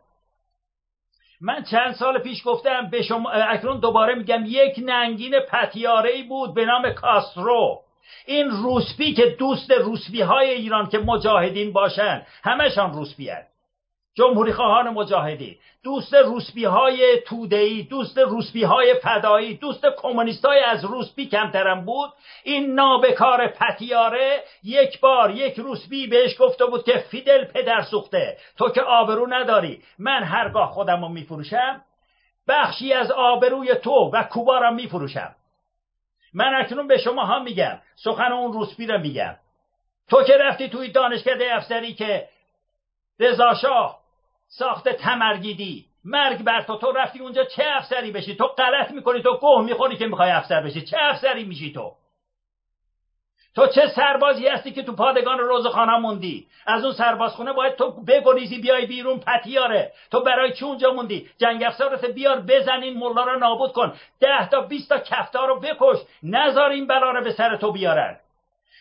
[1.41, 6.55] من چند سال پیش گفتم به شما اکنون دوباره میگم یک ننگین پتیاره ای بود
[6.55, 7.81] به نام کاسترو
[8.27, 13.56] این روسپی که دوست روسپی های ایران که مجاهدین باشن همشان روسپی هست
[14.17, 20.85] جمهوری خواهان مجاهدی دوست روسبی های تودهی دوست روسبی های فدایی دوست کمونیست های از
[20.85, 22.11] روسبی کمترم بود.
[22.45, 28.37] این نابکار پتیاره یک بار یک روسبی بهش گفته بود که فیدل پدر سوخته.
[28.59, 29.83] تو که آبرو نداری.
[29.99, 31.83] من هرگاه خودم رو میفروشم
[32.49, 35.35] بخشی از آبروی تو و کوبا را میفروشم.
[36.35, 39.37] من اکنون به شما ها میگم سخن اون روسبی را میگم.
[40.11, 42.29] تو که رفتی توی دانشکده افسری که
[43.21, 44.06] رضاشاه
[44.49, 45.87] ساخت تمرگیدی.
[46.05, 49.97] مرگ بر تو تو رفتی اونجا چه افسری بشی؟ تو غلط می‌کنی تو گوه می‌خوری
[49.97, 50.81] که می‌خوای افسر بشی.
[50.81, 51.93] چه افسری میشی تو؟
[53.55, 58.59] تو چه سربازی هستی که تو پادگان روزخانه موندی؟ از اون سربازخونه باید تو بگریزی
[58.59, 59.93] بیای بیرون پتیاره.
[60.11, 63.95] تو برای چه اونجا موندی؟ جنگ افسارت بیار بزن این ملا رو نابود کن.
[64.21, 65.99] ده تا بیست تا کفتار رو بکش.
[66.23, 68.17] نزار این بلا رو به سر تو بیارن.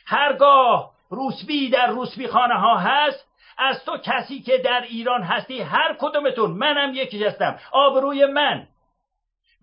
[0.05, 5.95] هرگاه روسبی در روسبی خانه ها هست از تو کسی که در ایران هستی هر
[5.99, 8.67] کدومتون منم یکیش هستم آبروی من.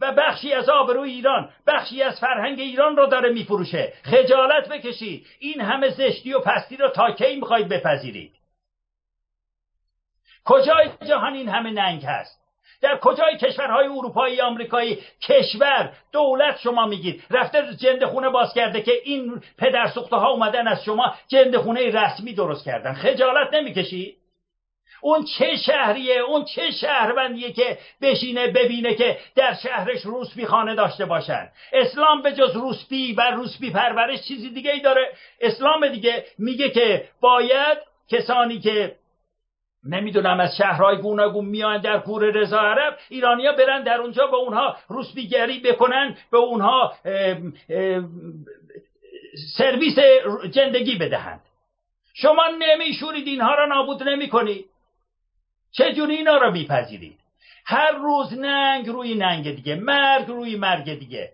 [0.00, 3.92] و بخشی از آبروی ایران بخشی از فرهنگ ایران رو داره میفروشه.
[4.04, 8.32] خجالت بکشید این همه زشتی و پستی رو تا کی می‌خواید بپذیرید
[10.44, 12.41] کجای جهان این همه ننگ هست؟
[12.82, 17.24] در کجای کشورهای اروپایی آمریکایی؟ کشور دولت شما میگید.
[17.30, 22.34] رفته جند خونه باز کرده که این پدر ها اومدن از شما جند خونه رسمی
[22.34, 22.92] درست کردن.
[22.92, 24.16] خجالت نمی‌کشید
[25.00, 31.06] اون چه شهریه اون چه شهروندیه که بشینه ببینه که در شهرش روسبی خانه داشته
[31.06, 31.48] باشن.
[31.72, 35.12] اسلام به جز روسبی و روسبی پرورش چیزی دیگه ای داره.
[35.40, 37.78] اسلام دیگه میگه که باید
[38.10, 38.94] کسانی که
[39.84, 44.76] نمی‌دونم از شهرهای گوناگون میان در کور رضا عرب ایرانیا برن در اونجا به اونها
[44.88, 46.94] روسبیگری بکنن به اونها
[49.56, 49.98] سرویس
[50.54, 51.40] زندگی بدهند.
[52.14, 54.64] شما نمیشورید اینها را نابود نمی‌کنید
[55.72, 57.18] چجوری اینا را میپذیرید؟
[57.64, 61.32] هر روز ننگ روی ننگ دیگه مرگ روی مرگ دیگه.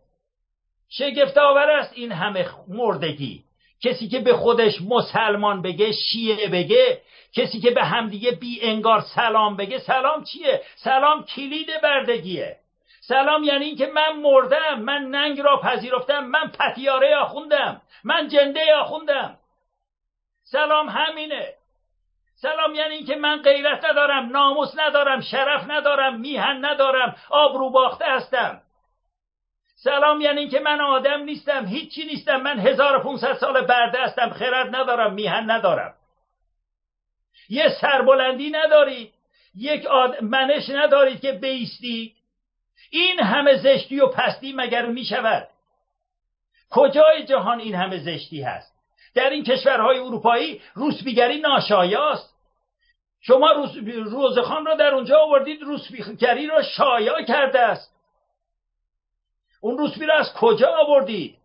[0.88, 3.44] شگفت آور است این همه مردگی.
[3.82, 7.00] کسی که به خودش مسلمان بگه شیعه بگه
[7.36, 12.56] کسی که به همدیگه بی انگار سلام بگه سلام چیه؟ سلام کلید بردگیه.
[13.00, 19.38] سلام یعنی اینکه من مردم من ننگ را پذیرفتم من پتیاره آخوندم من جنده آخوندم.
[20.44, 21.54] سلام همینه.
[22.34, 28.62] سلام یعنی اینکه من غیرت ندارم ناموس ندارم شرف ندارم میهن ندارم آبرو باخته هستم.
[29.82, 32.36] سلام یعنی اینکه من آدم نیستم هیچی نیستم.
[32.36, 35.94] من 1500 سال برده هستم خرد ندارم میهن ندارم.
[37.48, 39.12] یه سربلندی ندارید
[39.54, 40.22] یک آد...
[40.22, 42.14] منش ندارید که بیستی.
[42.90, 45.48] این همه زشتی و پستی مگر می شود
[46.70, 48.72] کجای جهان این همه زشتی هست؟
[49.14, 52.34] در این کشورهای اروپایی روسبیگری ناشایاست.
[53.20, 53.76] شما روز...
[54.12, 57.97] روزخان را در اونجا آوردید روسبیگری را شایع کرده است.
[59.60, 61.38] اون روسبی را از کجا آوردید؟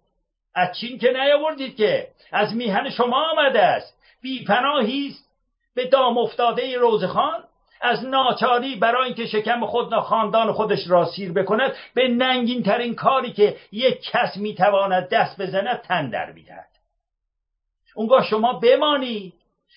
[0.55, 3.97] از چین که نیاوردید که؟ از میهن شما آمده است.
[4.21, 5.29] بیپناهی است.
[5.75, 7.43] به دام افتاده روزخان
[7.81, 13.33] از ناچاری برای اینکه شکم خود خاندان خودش را سیر بکند به ننگین ترین کاری
[13.33, 16.69] که یک کس می‌تواند دست بزند تن در می‌دهد.
[17.95, 19.33] اونگاه شما بمانی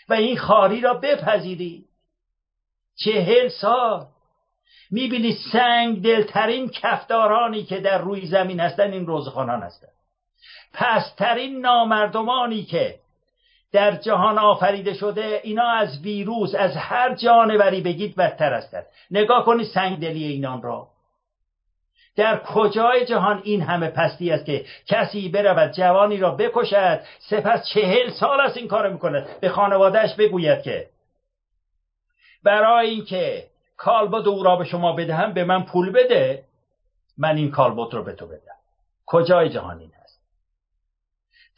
[0.09, 1.85] و این خاری را بپذیری
[2.96, 4.07] چهل سال
[4.90, 9.92] می‌بینی سنگ دلترین کفدارانی که در روی زمین هستن این روزخانان هستند
[10.75, 12.94] پسترین نامردمانی که
[13.72, 19.66] در جهان آفریده شده اینا از ویروس از هر جانوری بگید بدتر هستند نگاه کنید
[19.66, 20.88] سنگدلی اینان را.
[22.16, 28.11] در کجای جهان این همه پستی است که کسی برود جوانی را بکشد سپس چهل
[28.11, 29.27] سال است این کار می‌کند.
[29.40, 30.87] به خانوادهش بگوید که
[32.44, 33.44] برای اینکه
[33.76, 36.44] کالبد او را به شما بدهم به من پول بده.
[37.18, 38.56] من این کالبد رو به تو بدم.
[39.06, 40.20] کجای جهان این هست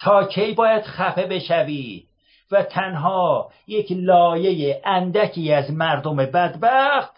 [0.01, 2.05] تا کی باید خفه بشوی
[2.51, 7.13] و تنها یک لایه اندکی از مردم بدبخت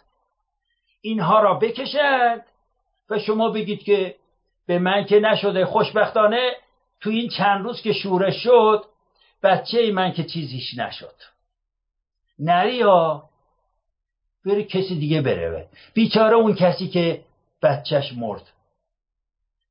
[1.00, 2.42] اینها را بکشد؟
[3.10, 4.14] و شما بگید که
[4.66, 6.52] به من که نشده خوشبختانه
[7.00, 8.84] تو این چند روز که شورش شد
[9.42, 11.14] بچه من که چیزیش نشد.
[12.38, 13.29] نریا
[14.46, 17.24] بری کسی دیگه بره بیچاره اون کسی که
[17.62, 18.42] بچهش مرد.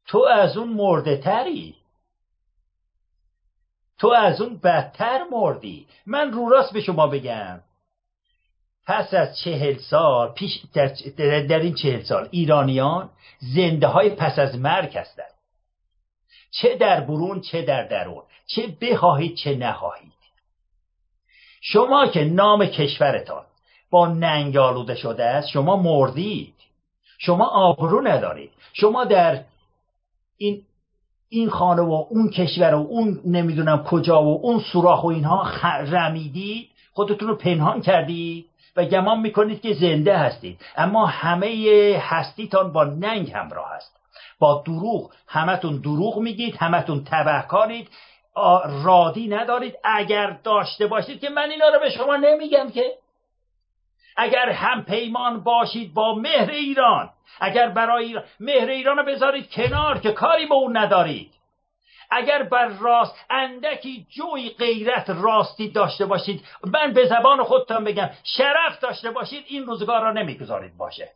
[0.08, 1.76] تو از اون مرده تری.
[4.00, 5.88] تو از اون بدتر مردی.
[6.06, 7.62] من رو راست به شما بگم.
[8.88, 10.88] پس از چهل سال پیش در,
[11.42, 15.34] در این چهل سال ایرانیان زنده های پس از مرگ هستند.
[16.52, 18.24] چه در برون چه در درون.
[18.48, 20.14] چه بخواهید چه نخواهید.
[21.62, 23.46] شما که نام کشورتان
[23.92, 26.54] با ننگ آلوده شده است شما مردید.
[27.18, 28.52] شما آبرو ندارید.
[28.74, 29.40] شما در
[30.38, 30.62] این
[31.30, 36.70] این خانه و اون کشور و اون نمی‌دونم کجا و اون سوراخ و اینها رمیدید.
[36.94, 38.46] خودتون رو پنهان کردید
[38.76, 40.62] و گمان می‌کنید که زنده هستید.
[40.76, 44.00] اما همه هستیتان با ننگ همراه است
[44.40, 45.12] با دروغ.
[45.28, 47.90] همتون دروغ میگید همتون تبهکارید.
[48.84, 49.76] رادی ندارید.
[49.84, 52.84] اگر داشته باشید که من اینا رو به شما نمیگم که.
[54.22, 57.10] اگر هم پیمان باشید با مهر ایران
[57.40, 61.34] اگر برای مهر ایران رو بذارید کنار که کاری به اون ندارید.
[62.12, 68.80] اگر بر راست اندکی جوی غیرت راستی داشته باشید من به زبان خودتان بگم شرف
[68.80, 71.10] داشته باشید این روزگار را نمی‌گذارید باشه.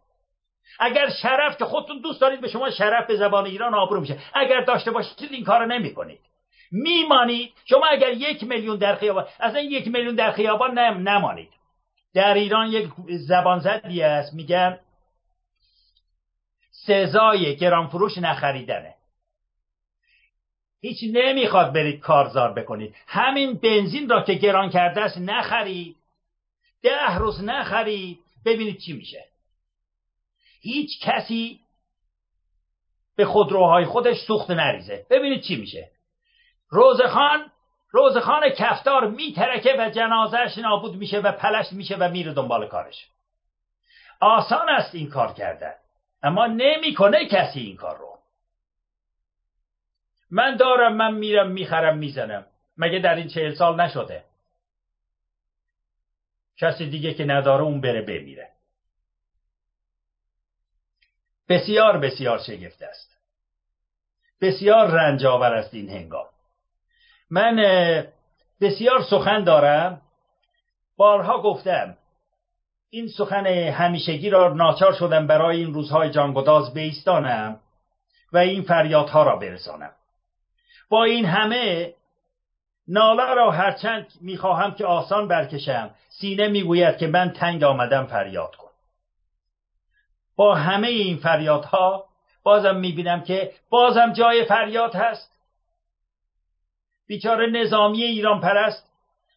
[0.79, 4.61] اگر شرف که خودتون دوست دارید به شما شرف به زبان ایران آبرو میشه اگر
[4.61, 6.19] داشته باشید این کار را نمی کنید
[6.71, 9.25] میمانید شما اگر یک میلیون در خیابان
[9.55, 11.62] این یک میلیون در خیابان نم نمانید.
[12.13, 14.79] در ایران یک زبان زدی است میگن
[16.71, 18.95] سزای گرانفروش نخریدنه.
[20.81, 22.95] هیچ نمی‌خواد برید کارزار بکنید.
[23.07, 25.95] همین بنزین را که گران کرده است نخرید.
[26.81, 28.19] ده روز نخرید.
[28.45, 29.25] ببینید چی میشه.
[30.61, 31.59] هیچ کسی
[33.15, 35.05] به خودروهای خودش سوخت نریزه.
[35.09, 35.91] ببینید چی میشه.
[36.69, 37.51] روزخان
[37.93, 43.07] روزخان کفتار میترکه و جنازهش نابود میشه و پلش میشه و میره دنبال کارش.
[44.19, 45.73] آسان است این کار کردن
[46.23, 48.19] اما نمی‌کنه کسی این کار رو.
[50.31, 52.45] من دارم من میرم می‌خرم می‌زنم.
[52.77, 54.23] مگه در این چهل سال نشده؟
[56.57, 58.49] کسی دیگه که نداره اون بره بمیره.
[61.49, 63.17] بسیار بسیار شگفت است.
[64.41, 66.32] بسیار رنج آور است این هنگام.
[67.33, 67.55] من
[68.61, 70.01] بسیار سخن دارم.
[70.97, 71.97] بارها گفتم
[72.89, 77.59] این سخن همیشگی را ناچار شدم برای این روزهای جانگداز بیستانم
[78.33, 79.91] و این فریادها را برسانم.
[80.89, 81.93] با این همه
[82.87, 88.71] ناله را هرچند می‌خواهم که آسان برکشم سینه می‌گوید که من تنگ آمدم فریاد کن.
[90.35, 92.05] با همه این فریادها
[92.43, 95.32] بازم می‌بینم که بازم جای فریاد هست.
[97.07, 98.93] بیچاره نظامی ایران پرست.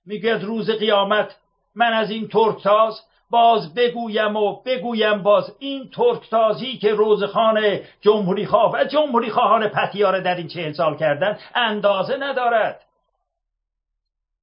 [0.06, 1.36] می‌گوید روز قیامت
[1.74, 3.00] من از این ترکتاز
[3.30, 10.20] باز بگویم و بگویم باز این ترکتازی که روزخان جمهوری خواه و جمهوری خواهان پتیاره
[10.20, 12.82] در این چهل سال کردن اندازه ندارد.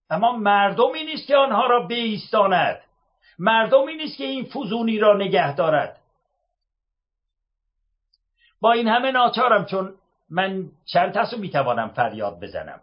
[0.09, 2.81] اما مردمی نیست که آنها را بیستاند.
[3.39, 5.99] مردمی نیست که این فزونی را نگه دارد.
[8.61, 9.93] با این همه ناچارم چون
[10.29, 12.81] من چند تاسو می‌توانم فریاد بزنم.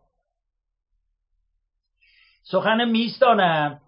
[2.50, 3.80] سخن میستانم.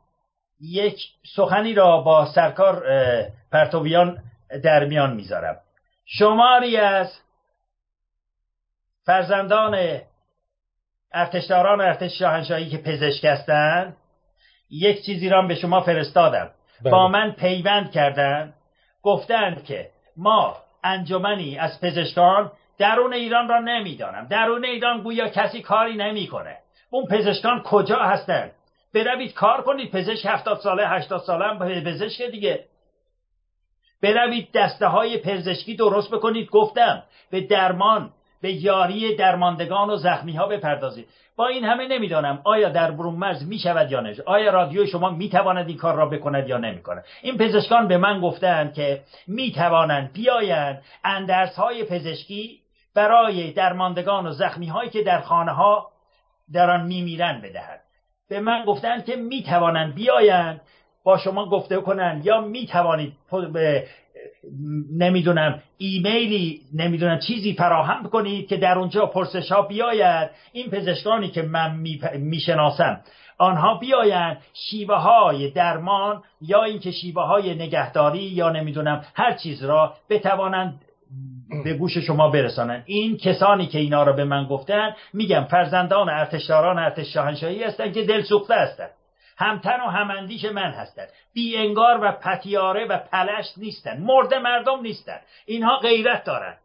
[0.60, 0.98] یک
[1.36, 2.84] سخنی را با سرکار
[3.52, 4.18] پرتویان
[4.64, 5.56] در میان می‌ذارم.
[6.04, 7.20] شماری از
[9.06, 9.98] فرزندان
[11.12, 13.96] ارتشداران ارتش شاهنشاهی که پزشک هستند
[14.70, 16.50] یک چیزی را به شما فرستادم.
[16.84, 17.12] با بله.
[17.12, 18.54] من پیوند کردند.
[19.02, 24.26] گفتند که ما انجمنی از پزشکان درون ایران را نمی‌دانم.
[24.28, 26.56] درون ایران گویا کسی کاری نمی‌کنه.
[26.92, 28.50] اون پزشکان کجا هستند
[28.94, 32.64] بروید کار کنید پزشک هفتاد ساله هشتاد ساله هم پزشک دیگه.
[34.02, 37.02] بروید دسته های پزشکی درست بکنید گفتم.
[37.30, 38.10] به درمان
[38.42, 41.08] به یاری درماندگان و زخمی ها بپردازید.
[41.36, 44.16] با این همه نمی‌دانم آیا در برون مرز می شود یا نه.
[44.26, 48.20] آیا رادیو شما می تواند این کار را بکند یا نمی‌کند؟ این پزشکان به من
[48.20, 52.58] گفتند که می توانند بیایند اندرس های پزشکی
[52.94, 55.91] برای درماندگان و زخمی هایی که در خانه ها
[56.54, 57.80] در آن میمیرند بدهند
[58.28, 60.60] به من گفتند که می توانند بیایند.
[61.04, 62.26] با شما گفته کنند.
[62.26, 63.12] یا می توانید
[64.96, 70.30] نمی‌دونم ایمیلی نمی‌دونم چیزی فراهم کنید که در اونجا پرسش ها بیاید.
[70.52, 71.76] این پزشکانی که من
[72.18, 73.00] می‌شناسم
[73.38, 79.94] آنها بیایند شیوه های درمان یا اینکه شیوه های نگهداری یا نمی‌دونم هر چیز را
[80.10, 80.80] بتوانند
[81.64, 86.78] به گوش شما برسانند این کسانی که اینا را به من گفتن میگم فرزندان ارتشداران
[86.78, 88.90] ارتش شاهنشاهی هستند که دل سوخته هستند
[89.36, 95.20] همتن و هماندیش من هستند بی انگار و پتیاره و پلشت نیستند مرد مردم نیستند
[95.46, 96.58] اینها غیرت دارند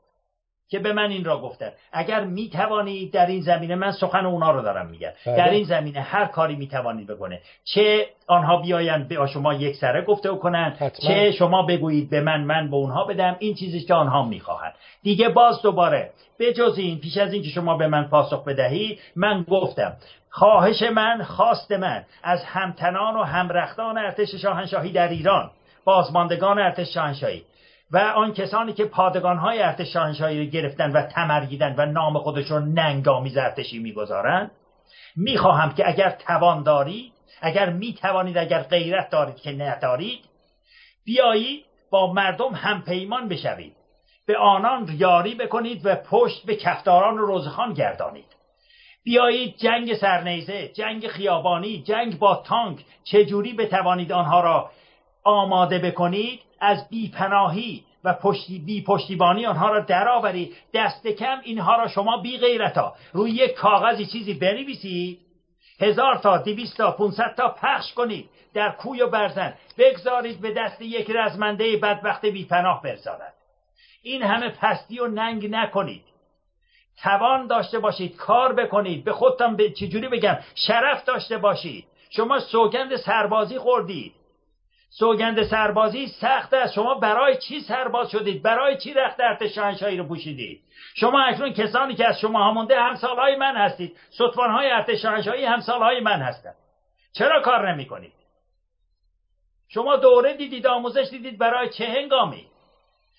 [0.70, 1.72] که به من این را گفتن.
[1.92, 5.12] اگر می توانید در این زمینه من سخن اونا رو دارم میگم.
[5.26, 5.38] بله.
[5.38, 10.06] در این زمینه هر کاری می توانید بکنه چه آنها بیایند به شما یک سره
[10.06, 14.26] گفته کنند چه شما بگویید به من من به اونها بدم این چیزی که آنها
[14.26, 14.74] می‌خواهند.
[15.04, 19.44] دیگه باز دوباره به جز این پیش از اینکه شما به من پاسخ بدهید من
[19.44, 19.94] گفتم
[20.30, 25.52] خواهش من خواست من از همتنان و همرختان ارتش شاهنشاهی در ایران
[25.86, 27.44] بازماندگان ارتش شاهنشاهی
[27.92, 33.38] و آن کسانی که پادگانهای ارتش شاهنشاهی را گرفتن و تمرگیدن و نام خودشون ننگامیز
[33.38, 34.52] ارتشی می‌گذارند
[35.16, 40.26] می‌خواهم که اگر توان دارید اگر می‌توانید اگر غیرت دارید که ندارید
[41.06, 43.76] بیایید با مردم همپیمان بشوید.
[44.28, 48.36] به آنان یاری بکنید و پشت به کفتاران و روزخان گردانید.
[49.04, 54.72] بیایید جنگ سرنیزه جنگ خیابانی جنگ با تانک چجوری بتوانید آنها را
[55.24, 61.88] آماده بکنید؟ از بیپناهی و پشتی بی پشتیبانی آنها را درآورید دست کم اینها را
[61.88, 65.20] شما بی غیرتا روی یک کاغذی چیزی بنویسید.
[65.82, 68.30] هزار تا دویست تا پونصد تا پخش کنید.
[68.54, 69.54] در کوی و برزن.
[69.78, 73.34] بگذارید به دست یک رزمنده بدبخت بیپناه برساند
[74.02, 76.04] این همه پستی و ننگ نکنید.
[77.04, 79.04] توان داشته باشید کار بکنید.
[79.04, 81.86] به خودتان به چجوری بگم؟ شرف داشته باشید.
[82.10, 84.14] شما سوگند سربازی خوردید.
[84.90, 86.74] سوگند سربازی سخت است.
[86.74, 90.62] شما برای چی سرباز شدید؟ برای چی رخت ارتش شاهنشاهی رو پوشیدید؟
[90.96, 93.98] شما اکنون کسانی که از شما همونده همسالهای من هستید.
[94.10, 96.56] ستوانهای ارتش شاهنشاهی همسالهای من هستند.
[97.14, 98.14] چرا کار نمی کنید
[99.68, 102.48] شما دوره دیدید آموزش دیدید برای چه هنگامی؟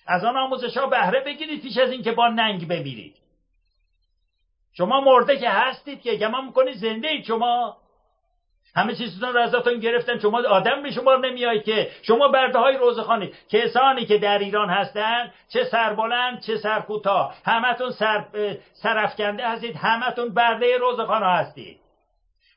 [0.06, 3.16] از آن آموزش ها بهره بگیرید پیش از اینکه با ننگ بمیرید.
[4.72, 7.76] شما مرده که هستید که گمان می‌کنید زنده اید شما.
[8.78, 10.18] همه چیزتون رو ازتون گرفتن.
[10.18, 13.32] شما آدم به شما نمیایید که شما برده های روزخانی.
[13.50, 18.24] کسانی که در ایران هستن چه سربلند چه سرکوتاه همتون سر
[18.72, 19.76] سرفکنده هستید.
[19.76, 21.78] همتون برده روزخانه هستید.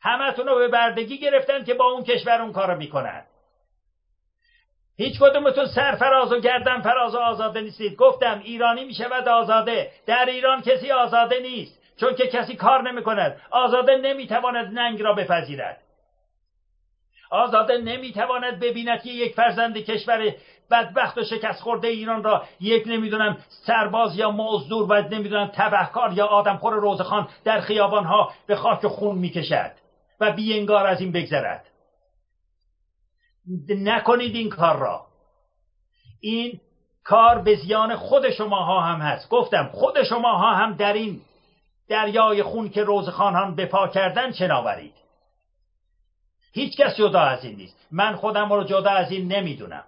[0.02, 3.24] همتون رو به بردگی گرفتن که با اون کشور اون کارو می‌کنن.
[4.98, 7.96] هیچ کدومتون سرفراز و گردن فراز و آزاده نیستید.
[7.96, 9.92] گفتم ایرانی می‌شود آزاده.
[10.06, 11.82] در ایران کسی آزاده نیست.
[12.00, 15.78] چون که کسی کار نمی کند آزاده نمی‌تواند ننگ را بپذیرد.
[17.32, 20.34] آزاده نمی‌تواند ببیند که یک فرزند کشور
[20.72, 26.26] بدبخت و شکست خورده ایران را یک نمی‌دونم سرباز یا مزدور و نمی‌دونم تبهکار یا
[26.26, 29.72] آدمخور روزخان در خیابانها به خاک خون می‌کشد
[30.20, 31.66] و بینگار از این بگذرد.
[33.70, 35.06] نکنید این کار را.
[36.22, 36.60] این
[37.04, 39.30] کار به زیان خود شماها هم هست.
[39.30, 41.22] گفتم خود شماها هم در این
[41.90, 45.01] دریای خون که روزخانان بپا کردن چناورید
[46.54, 47.88] هیچ کس جدا از این نیست.
[47.92, 49.84] من خودم رو جدا از این نمی‌دونم.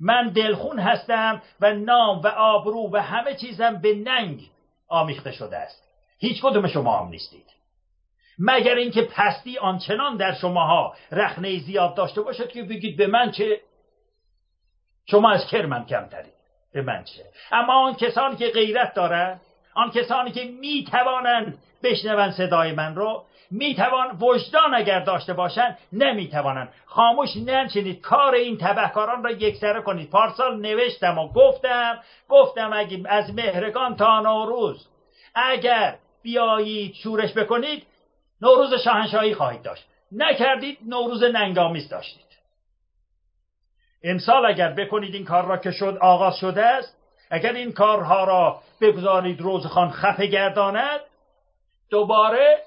[0.00, 4.40] من دلخون هستم و نام و آبرو و همه چیزم به ننگ
[4.88, 5.82] آمیخته شده است.
[6.18, 7.46] هیچ کدوم شما هم نیستید.
[8.38, 13.60] مگر اینکه پستی آنچنان در شماها رخنه زیاد داشته باشد که بگید به من چه؟
[15.06, 16.32] شما از کرمم کمترید.
[16.72, 19.40] به من چه؟ اما آن کسانی که غیرت دارند
[19.74, 26.72] آن کسانی که می‌توانند بشنوند صدای من رو می‌توان وجدان اگر داشته باشند نمی‌توانند.
[26.86, 30.10] خاموش ننشینید کار این تبهکاران را یکسره کنید.
[30.10, 34.88] پارسال نوشتم و گفتم گفتم اگه از مهرگان تا نوروز
[35.34, 37.86] اگر بیایید شورش بکنید
[38.40, 39.84] نوروز شاهنشاهی خواهید داشت.
[40.12, 42.26] نکردید نوروز ننگامیز داشتید.
[44.02, 46.96] امسال اگر بکنید این کار را که شد آغاز شده است
[47.30, 51.00] اگر این کارها را بگذارید روزخان خفه گرداند
[51.90, 52.58] دوباره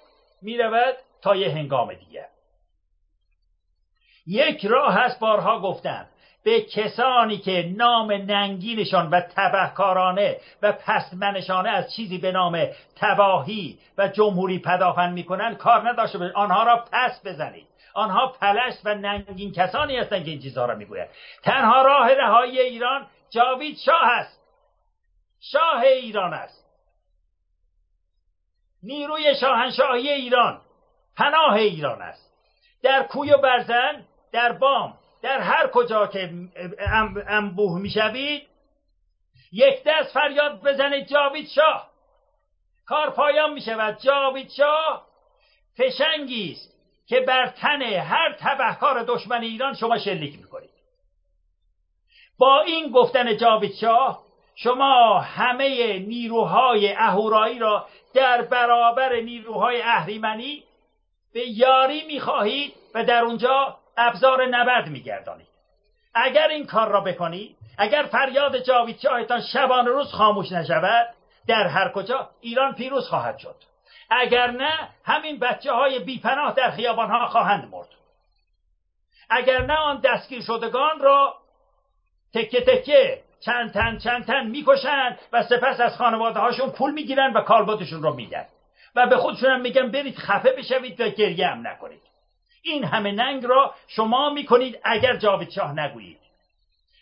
[0.42, 2.26] می‌رود تا یه هنگام دیگر
[4.28, 6.08] یک راه هست بارها گفتم
[6.44, 14.08] به کسانی که نام ننگینشان و تبهکارانه و پستمنشانه از چیزی به نام تباهی و
[14.08, 16.36] جمهوری پدافند می‌کنند کار نداشته باشید.
[16.36, 17.68] آنها را پس بزنید.
[17.94, 21.10] آنها پلشت و ننگین کسانی هستند که این چیزها را می‌گویند.
[21.44, 24.42] تنها راه رهایی ایران جاوید شاه است.
[25.40, 26.59] شاه ایران است.
[28.84, 30.62] نیروی شاهنشاهی ایران
[31.18, 32.34] پناه ایران است.
[32.84, 36.34] در کوی و برزن در بام در هر کجا که
[37.28, 38.48] انبوه می‌شوید
[39.52, 41.90] یک دست فریاد بزنید جاوید شاه.
[42.86, 45.06] کار پایان می شود جاوید شاه.
[45.78, 46.76] فشنگی است
[47.08, 50.70] که بر تن هر تبهکار دشمن ایران شما شلیک می‌کنید.
[52.38, 54.29] با این گفتن جاوید شاه
[54.64, 60.64] شما همه نیروهای اهورایی را در برابر نیروهای اهریمنی
[61.34, 65.48] به یاری می‌خواهید و در اونجا ابزار نبرد میگردانید.
[66.14, 71.08] اگر این کار را بکنید اگر فریاد جاوید شاهتان شبان روز خاموش نشود
[71.48, 73.56] در هر کجا ایران پیروز خواهد شد.
[74.10, 77.88] اگر نه همین بچه های بیپناه در خیابان ها خواهند مرد.
[79.30, 81.36] اگر نه آن دستگیر شدگان را
[82.34, 87.42] تکه تکه چند تن چند تن می‌کشند و سپس از خانواده هاشون پول می‌گیرن و
[87.42, 88.46] کالبدشون رو میدن.
[88.96, 92.02] و به خودشون هم میگن برید خفه بشوید و گریه هم نکنید.
[92.64, 96.20] این همه ننگ را شما می‌کنید اگر جاوید شاه نگویید.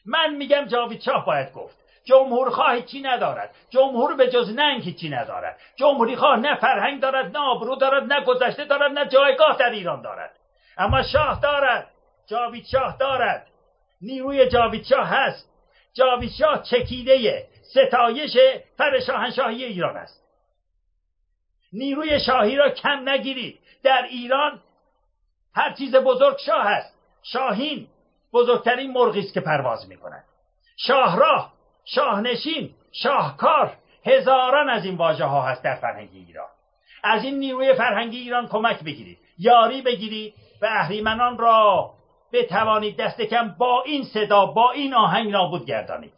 [0.05, 5.09] من میگم جاوید شاه باید گفت جمهور خواه چی ندارد؟ جمهور به جز ننگ چی
[5.09, 5.59] ندارد.
[5.75, 10.01] جمهوری خواه نه فرهنگ دارد نه آبرو دارد نه گذشته دارد نه جایگاه در ایران
[10.01, 10.31] دارد.
[10.77, 11.91] اما شاه دارد
[12.29, 13.47] جاوید شاه دارد.
[14.01, 15.56] نیروی جاوید شاه هست.
[15.97, 18.37] جاوید شاه چکیده ستایش
[18.77, 20.23] فر شاهنشاهی ایران است.
[21.73, 24.61] نیروی شاهی را کم نگیرید در ایران
[25.55, 26.97] هر چیز بزرگ شاه است.
[27.23, 27.87] شاهین
[28.33, 30.23] بزرگترین مرغی است که پرواز می کند
[30.77, 31.53] شاهراه
[31.85, 36.49] شاهنشین شاهکار هزاران از این واژه ها هست در فرهنگ ایران.
[37.03, 39.17] از این نیروی فرهنگی ایران کمک بگیرید.
[39.39, 41.93] یاری بگیرید و اهریمنان را
[42.33, 46.13] بتوانید دست کم با این صدا با این آهنگ نابود گردانید.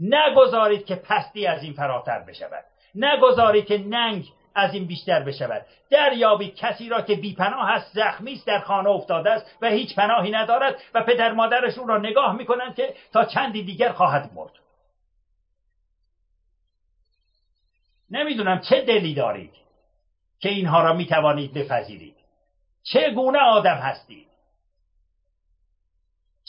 [0.00, 2.64] نگذارید که پستی از این فراتر بشود.
[2.94, 4.24] نگذارید که ننگ
[4.54, 5.66] از این بیشتر بشود.
[5.90, 10.30] دریابید کسی را که بیپناه است زخمی است در خانه افتاده است و هیچ پناهی
[10.30, 14.52] ندارد و پدر مادرش او را نگاه می‌کنند که تا چندی دیگر خواهد مرد.
[18.10, 19.54] نمی‌دونم چه دلی دارید
[20.40, 22.16] که اینها را می‌توانید بپذیرید.
[22.82, 24.31] چگونه آدم هستید؟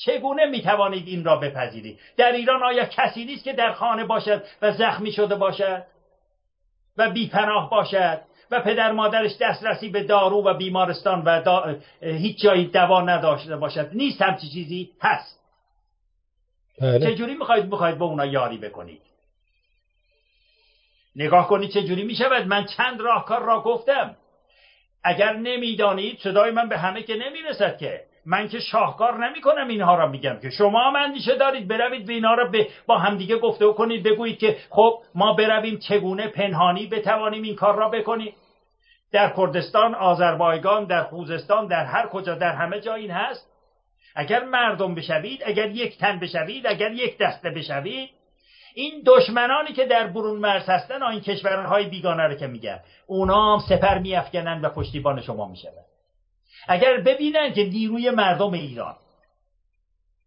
[0.05, 4.71] چگونه می‌توانید این را بپذیرید؟ در ایران آیا کسی نیست که در خانه باشد و
[4.71, 5.83] زخمی شده باشد؟
[6.97, 13.01] و بیپناه باشد؟ و پدر مادرش دسترسی به دارو و بیمارستان و هیچ جایی دوا
[13.01, 15.39] نداشته باشد؟ نیست همچی چیزی؟ هست.
[16.81, 17.13] بله.
[17.13, 19.01] چجوری می‌خواید می‌خواید به اونا یاری بکنید؟
[21.15, 22.47] نگاه کنید چجوری می‌شود.
[22.47, 24.15] من چند راهکار را گفتم.
[25.03, 28.12] اگر نمی‌دانید صدای من به همه که نمی‌رسد که.
[28.26, 30.49] من که شاهکار نمی کنم اینها را میگم که.
[30.49, 32.51] شما هم اندیشه دارید بروید به اینا را
[32.88, 37.89] با همدیگه گفته کنید بگویید که خب ما برویم چگونه پنهانی بتوانیم این کار را
[37.89, 38.34] بکنیم.
[39.11, 43.53] در کردستان آذربایجان در خوزستان در هر کجا در همه جا این هست.
[44.15, 48.09] اگر مردم بشوید اگر یک تن بشوید اگر یک دسته بشوید
[48.76, 53.59] این دشمنانی که در برون مرز هستن این کشورهای بیگانه رو که میگم اونا هم
[53.69, 55.71] سپر میافکنن و پشتیبان شما میشون
[56.68, 58.95] اگر ببینن که نیروی مردم ایران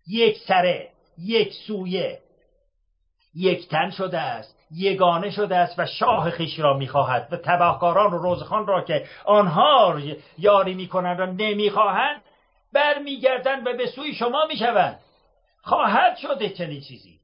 [0.09, 2.21] یک سره یک سویه
[3.35, 8.19] یک تن شده است یگانه شده است و شاه خیش را می‌خواهد و تباهکاران و
[8.19, 10.01] روزخان را که آنها
[10.39, 12.23] یاری می‌کنند و نمی‌خواهند
[12.73, 15.01] برمیگردند و به سوی شما می‌شوند.
[15.63, 17.21] خواهد شده چنین چیزی.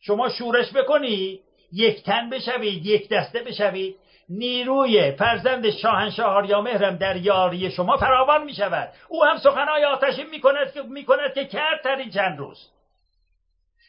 [0.00, 1.40] شما شورش بکنی
[1.72, 3.96] یک تن بشوید یک دسته بشوید.
[4.28, 10.40] نیروی فرزند شاهنشاه آریامهرم در یاری شما فراوان می شود او هم سخنهای آتشین می
[10.40, 12.70] کند که, می کند که کرد در این چند روز.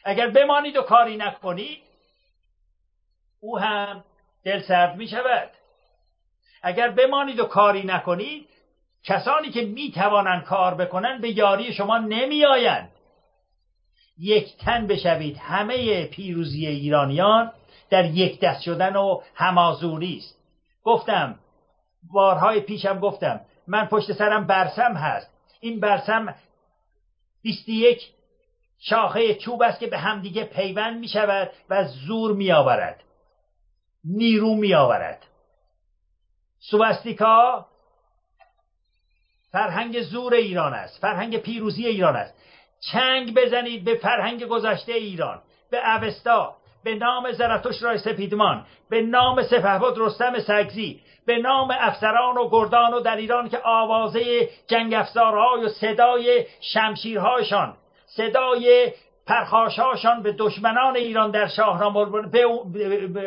[0.04, 1.82] اگر بمانید و کاری نکنید
[3.40, 4.04] او هم
[4.44, 5.50] دل سرد می شود
[6.62, 8.48] اگر بمانید و کاری نکنید
[9.04, 12.92] کسانی که می توانند کار بکنند به یاری شما نمی آیند
[14.18, 15.36] یک تن بشوید.
[15.38, 17.52] همه پیروزی ایرانیان
[17.90, 20.38] در یک دست شدن و همازوری است.
[20.84, 21.38] گفتم
[22.12, 25.30] بارهای پیشم گفتم من پشت سرم برسم هست.
[25.60, 26.34] این برسم
[27.42, 28.02] 21
[28.78, 33.02] شاخه چوب است که به همدیگه پیوند می شود و زور می آورد
[34.04, 35.26] نیرو می آورد
[36.58, 37.66] سوبستیکا
[39.52, 41.00] فرهنگ زور ایران است.
[41.00, 42.34] فرهنگ پیروزی ایران است.
[42.92, 46.56] چنگ بزنید به فرهنگ گذشته ایران به اوستا.
[46.86, 52.94] به نام زرتوش رای سپیدمان به نام سپهبد رستم سگزی به نام افسران و گردان
[52.94, 57.74] و در ایران که آوازه جنگ افزارهای و صدای شمشیرهایشان
[58.06, 58.92] صدای
[59.26, 62.04] پرخاشهاشان به دشمنان ایران در شاهنامه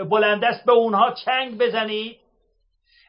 [0.04, 2.18] بلند است به اونها چنگ بزنید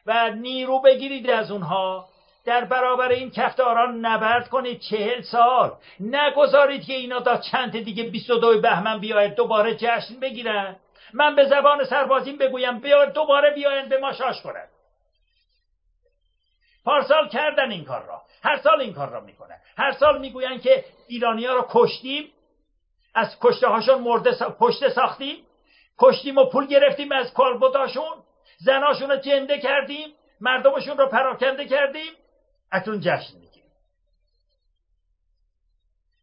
[0.05, 2.05] و نیرو بگیرید از اونها.
[2.45, 5.71] در برابر این کفتاران نبرد کنید چهل سال.
[5.99, 10.75] نگذارید که اینا تا چند دیگه 22 بهمن بیاید دوباره جشن بگیرن.
[11.13, 14.67] من به زبان سربازیم بگویم بیاید دوباره بیاین به ما شاش کنن.
[16.85, 18.21] پارسال کردن این کار را.
[18.43, 19.57] هر سال این کار را می‌کنن.
[19.77, 22.31] هر سال می‌گوین که ایرانی ها را کشتیم.
[23.15, 24.55] از کشته هاشون مرده سا...
[24.95, 25.37] ساختیم.
[25.99, 28.23] کشتیم و پول گرفتیم از کالبداشون.
[28.57, 30.13] زناشون رو جنده کردیم.
[30.41, 32.11] مردمشون رو پراکنده کردیم.
[32.71, 33.71] اکنون جشن می‌گیریم.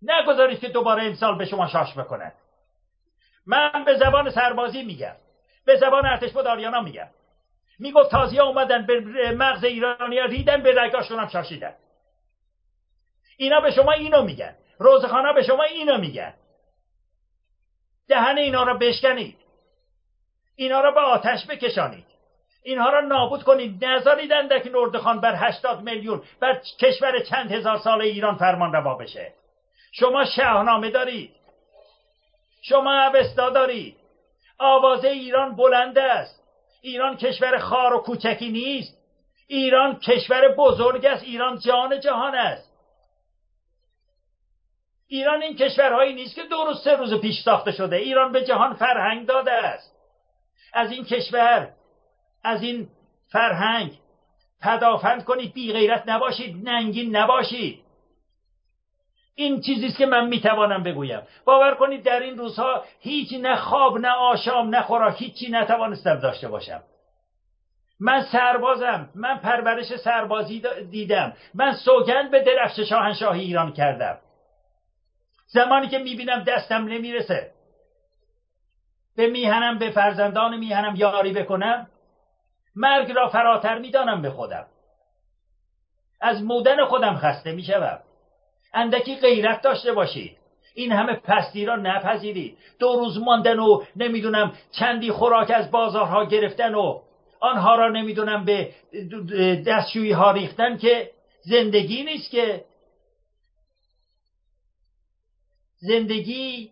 [0.03, 2.35] نگذارید که دوباره امسال به شما شاش بکنند
[3.47, 5.17] من به زبان سربازی میگم.
[5.65, 7.09] به زبان ارتش آریانا میگم.
[7.79, 9.01] می‌گفت تازی اومدن به
[9.33, 11.75] مغز ایرانی ریدن به رگاشون هم شاشیدن.
[13.37, 14.57] اینا به شما اینو میگن.
[14.79, 16.35] روزخانه به شما اینو میگن.
[18.09, 19.39] دهن اینا رو بشکنید.
[20.55, 22.07] اینا رو به آتش بکشانید.
[22.69, 23.85] اینها را نابود کنید.
[23.85, 29.33] نذارید اندک نردخان بر هشتاد میلیون بر کشور چند هزار سال ایران فرمان روا بشه.
[29.93, 31.31] شما شاهنامه دارید.
[32.63, 33.97] شما اوستا دارید.
[34.59, 36.43] آوازه ایران بلند است.
[36.83, 38.99] ایران کشور خار و کوچکی نیست.
[39.47, 41.25] ایران کشور بزرگ است.
[41.25, 42.73] ایران جان جهان است.
[45.07, 47.97] ایران این کشورهایی نیست که دو روز سه روز پیش ساخته شده.
[47.97, 49.95] ایران به جهان فرهنگ داده است.
[50.73, 51.78] از این کشور
[52.43, 52.89] از این
[53.29, 53.99] فرهنگ
[54.61, 57.81] پدافند کنید بی غیرت نباشید ننگین نباشید.
[59.35, 61.23] این چیزی که من می‌توانم بگویم.
[61.45, 66.49] باور کنید در این روزها هیچ نه خواب نه آشام نه خوراک هیچی نتوانستم داشته
[66.49, 66.83] باشم.
[68.01, 71.33] من سربازم من پرورش سربازی دیدم.
[71.55, 74.19] من سوگند به درفش شاهنشاهی ایران کردم.
[75.47, 77.51] زمانی که می‌بینم دستم نمی‌رسه.
[79.17, 81.87] به میهنم به فرزندان میهنم یاری بکنم
[82.77, 84.67] مرگ را فراتر می‌دانم به خودم.
[86.21, 88.01] از مودن خودم خسته می‌شوم.
[88.75, 90.37] اندکی غیرت داشته باشید.
[90.75, 92.59] این همه پستی را نپذیرید.
[92.79, 97.01] دو روز ماندن و نمی‌دونم چندی خوراک از بازارها گرفتن و
[97.41, 98.73] آنها را نمی‌دونم به
[99.67, 101.11] دستشویی ها ریختن که
[101.41, 102.65] زندگی نیست که.
[105.81, 106.71] زندگی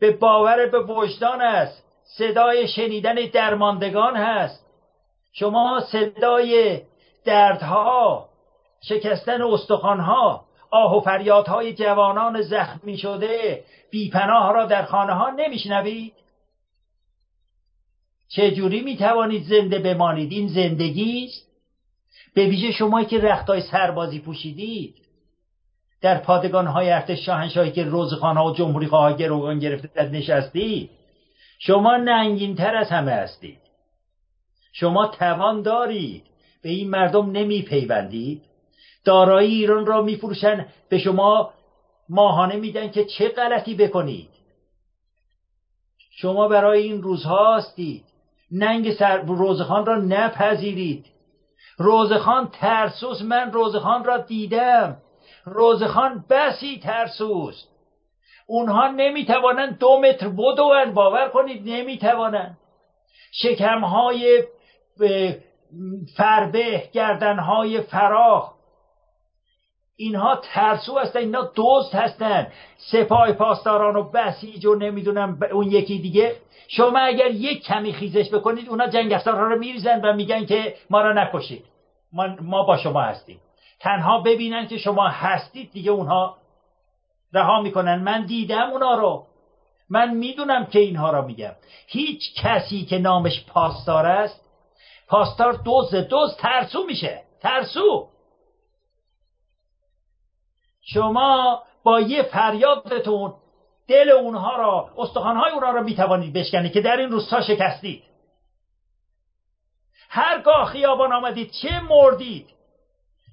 [0.00, 1.89] به باور به وجدان است.
[2.18, 4.66] صدای شنیدن درماندگان هست.
[5.32, 6.80] شما صدای
[7.24, 8.28] دردها
[8.88, 16.12] شکستن استخوانها آه و فریادهای جوانان زخمی شده بیپناه را در خانه ها نمیشنوید
[18.28, 21.46] چجوری می‌توانید زنده بمانید؟ این زندگی است؟
[22.34, 24.94] به ویژه شما که رختای سربازی پوشیدید.
[26.00, 30.90] در پادگان های ارتش شاهنشاهی که روزخانه و جمهوری خواه گروگان گرفته نشستید
[31.62, 33.60] شما ننگین تر از همه هستید.
[34.72, 36.22] شما توان دارید.
[36.62, 38.42] به این مردم نمیپیوندید.
[39.04, 40.66] دارایی ایران را میفروشن.
[40.88, 41.52] به شما
[42.08, 44.28] ماهانه میدن که چه غلطی بکنید.
[46.10, 48.04] شما برای این روزها هستید.
[48.50, 51.06] ننگ سر روزخان را نپذیرید.
[51.78, 54.96] روزخان ترسوس من روزخان را دیدم.
[55.44, 57.68] روزخان بسی ترسوست.
[58.50, 62.58] اونها نمی‌توانند دو متر بدون باور کنید نمی‌توانند.
[63.32, 64.44] شکمهای
[66.16, 68.52] فربه گردنهای فراخ.
[69.96, 72.46] اینها ترسو هستن اینا دوست هستن.
[72.76, 76.36] سپاه پاسداران و بسیج و نمی‌دونم اون یکی دیگه.
[76.68, 81.12] شما اگر یک کمی خیزش بکنید اونا جنگ رو میریزن و میگن که ما را
[81.12, 81.64] نکشید.
[82.12, 83.40] ما, ما با شما هستیم.
[83.80, 86.39] تنها ببینن که شما هستید دیگه اونها
[87.32, 88.02] رها می‌کنن.
[88.02, 89.26] من دیدم اونا رو.
[89.90, 91.52] من می‌دونم که اینها را میگم.
[91.86, 94.40] هیچ کسی که نامش پاسدار است
[95.08, 97.22] پاسدار دوز دوز ترسو میشه.
[97.40, 98.08] ترسو.
[100.82, 103.34] شما با یه فریادتون
[103.88, 108.02] دل اونها را استخوانهای اونها را می‌توانید بشکنید که در این روزها شکستید.
[110.08, 112.46] هرگاه خیابان آمدید چه مردید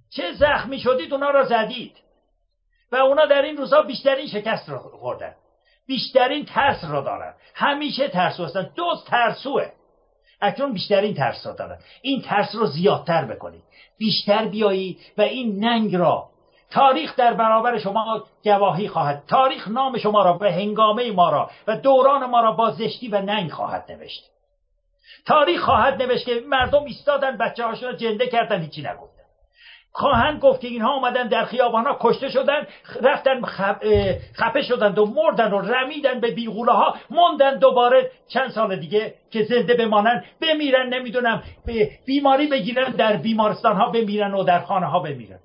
[0.10, 1.98] چه زخمی شدید اونا را زدید.
[2.92, 5.36] و اونا در این روزها بیشترین شکست را خوردن.
[5.88, 7.34] بیشترین ترس را دارن.
[7.54, 8.70] همیشه ترسو هستن.
[8.76, 9.72] دوست ترسوه.
[10.42, 11.78] اکنون بیشترین ترس را دارن.
[12.02, 13.64] این ترس رو زیادتر بکنید.
[13.98, 16.30] بیشتر بیایید و این ننگ را
[16.72, 19.24] تاریخ در برابر شما گواهی خواهد.
[19.28, 23.22] تاریخ نام شما را و هنگامه ما را و دوران ما را با زشتی و
[23.22, 24.24] ننگ خواهد نوشت.
[25.26, 29.17] تاریخ خواهد نوشت که مردم ایستادن بچه هاشون را جنده کردن هیچی نگفتن
[29.98, 32.68] خواهند گفت که اینها آمدن در خیابان ها کشته شدن
[33.02, 33.42] رفتن
[34.36, 38.12] خفه شدند و مردن و رمیدن به بیغوله ها موندن دوباره.
[38.28, 44.34] چند سال دیگه که زنده بمانن بمیرن نمی‌دونم به بیماری بگیرن در بیمارستان ها بمیرن
[44.34, 45.40] و در خانه ها بمیرن.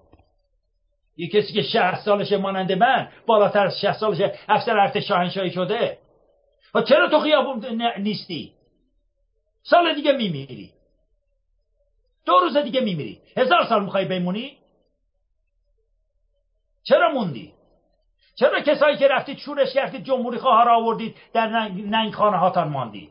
[1.17, 5.99] یه کسی که 60 سالشه مانند من بالاتر از 60 سالشه افسر ارتش شاهنشاهی شده.
[6.75, 8.53] و چرا تو خیابون نیستی؟
[9.63, 10.71] سال دیگه میمیری.
[12.27, 13.21] دو روز دیگه میمیری.
[13.37, 14.59] هزار سال می‌خوای بمونی؟
[16.83, 17.53] چرا موندی؟
[18.35, 23.11] چرا کسایی که رفتید شورش کردید جمهوری خواه را آوردید در ننگ خانه هاتان ماندید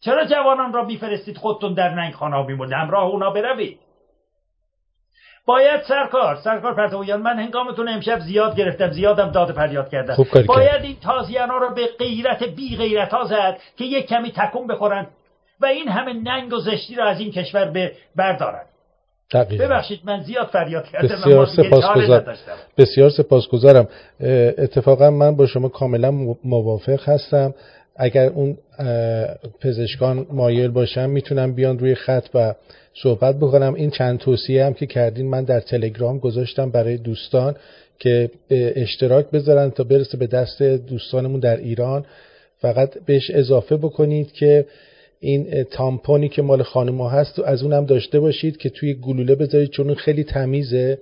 [0.00, 3.80] چرا جوانان را میفرستید خودتون در ننگ خانه ها میمونید؟ همراه اونا بروید.
[5.46, 10.16] باید سرکار سرکار پرتویان من هنگامتون امشب زیاد گرفتم زیادم داد فریاد کردم.
[10.46, 14.66] باید این تازیان ها رو به غیرت بی غیرت ها زد که یک کمی تکون
[14.66, 15.06] بخورن
[15.64, 18.62] و این همه ننگ و زشتی رو از این کشور به بردارن
[19.34, 22.36] ببخشید من زیاد فریاد کردم بسیار سپاسگزارم
[22.78, 23.88] بسیار سپاسگزارم.
[24.58, 26.10] اتفاقا من با شما کاملا
[26.44, 27.54] موافق هستم.
[27.96, 28.58] اگر اون
[29.60, 32.54] پزشکان مایل باشن می‌تونم بیان روی خط و
[33.02, 33.74] صحبت بکنم.
[33.74, 37.54] این چند توصیه هم که کردین من در تلگرام گذاشتم برای دوستان
[37.98, 42.04] که اشتراک بذارن تا برسه به دست دوستانمون در ایران.
[42.58, 44.66] فقط بهش اضافه بکنید که
[45.24, 49.70] این تامپونی که مال خانم هست و از اونم داشته باشید که توی گلوله بذارید
[49.70, 50.98] چون خیلی تمیزه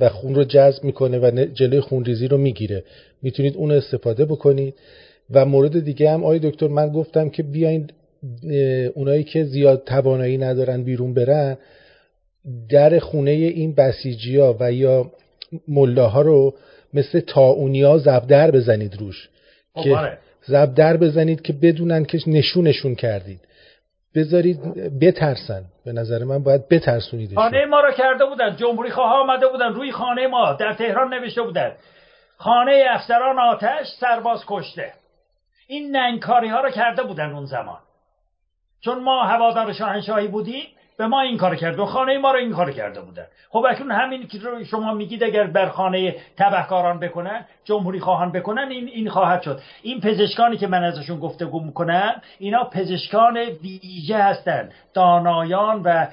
[0.00, 2.84] و خون رو جذب می‌کنه و جلوی خونریزی رو می‌گیره.
[3.22, 4.74] می‌تونید اون استفاده بکنید.
[5.30, 7.90] و مورد دیگه هم آقای دکتر من گفتم که بیاین
[8.94, 11.56] اونایی که زیاد توانایی ندارن بیرون برن
[12.68, 15.12] در خونه این بسیجی ها و یا
[15.68, 16.54] ملاها رو
[16.94, 19.28] مثل تاونیا زبدر بزنید روش.
[19.74, 20.18] خب، که
[20.50, 20.66] آره.
[20.66, 23.40] زبدر بزنید که بدونن که نشونشون کردید.
[24.14, 24.60] بذارید
[25.00, 25.62] بترسن.
[25.84, 28.56] به نظر من باید بترسونید خانه ما رو کرده بودن.
[28.56, 30.52] جمهوری خواه آمده بودن روی خانه ما.
[30.52, 31.72] در تهران نوشته بودن.
[32.36, 34.92] خانه افسران آتش سرباز کشته.
[35.66, 37.78] این ننگکاری ها رو کرده بودن اون زمان.
[38.80, 40.66] چون ما هوادار شاهنشاهی بودیم
[40.98, 43.26] به ما این کار کرد و خانه ما رو این کار کرده بودن.
[43.50, 44.38] خب اکنون همین که
[44.70, 49.60] شما میگید اگر بر خانه تبهکاران بکنن جمهوری خواهان بکنن این این خواهد شد.
[49.82, 56.06] این پزشکانی که من ازشون گفتگو می‌کنم اینا پزشکان ویژه هستند دانایان و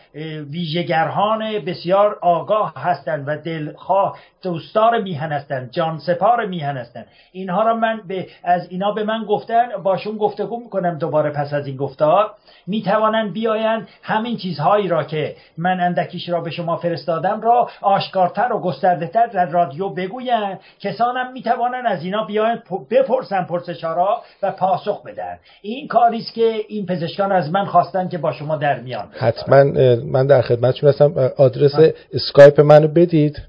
[0.51, 7.75] ویژگرهان بسیار آگاه هستند و دلخواه دوستار میهن هستند جان سپار میهن هستند اینها را
[7.75, 12.31] من به از اینا به من گفتن باشون گفتگو می‌کنم دوباره پس از این گفتار.
[12.67, 14.37] می‌توانند بیاین همین
[14.75, 19.89] چیزهایی را که من اندکیش را به شما فرستادم را آشکارتر و گسترده در رادیو
[19.89, 22.57] بگویند کسانم می‌توانند از اینا بیاین
[22.91, 25.39] بپرسن پرسشارا و پاسخ بدن.
[25.61, 29.07] این کاری است که این پزشکان از من خواستن که با شما در میان.
[29.19, 29.63] حتما
[30.11, 31.13] من در خدمتتون هستم.
[31.37, 31.75] آدرس
[32.13, 33.41] اسکایپ منو بدید.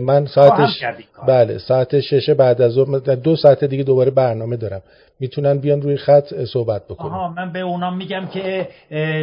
[0.00, 0.84] من ساعتش
[1.28, 4.82] بله ساعت شش بعد از ظهر دو ساعت دیگه دوباره برنامه دارم.
[5.20, 7.12] می‌تونن بیان روی خط صحبت بکنن.
[7.12, 8.68] آها من به اونا میگم که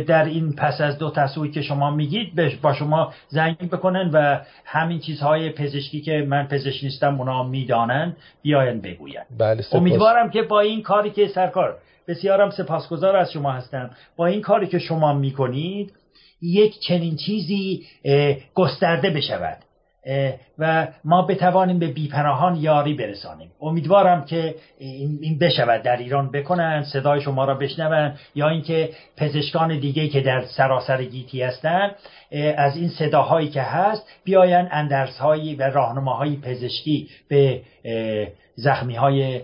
[0.07, 4.99] در این پس از دو تصویی که شما میگید با شما زنگ بکنن و همین
[4.99, 9.21] چیزهای پزشکی که من پزشک نیستم اونا می‌دانن بیاین بگوین.
[9.37, 11.77] بله امیدوارم که با این کاری که سرکار
[12.07, 13.89] بسیارم سپاسگزار از شما هستم.
[14.15, 15.93] با این کاری که شما می‌کنید
[16.41, 17.83] یک چنین چیزی
[18.53, 19.57] گسترده بشود.
[20.59, 23.51] و ما بتوانیم به بیپناهان یاری برسانیم.
[23.61, 30.07] امیدوارم که این بشود در ایران بکنن صدای شما را بشنون یا اینکه پزشکان دیگه
[30.07, 31.95] که در سراسر گیتی هستند
[32.57, 37.61] از این صداهایی که هست بیاین اندرسهایی و راهنماهای پزشکی به
[38.55, 39.41] زخمی های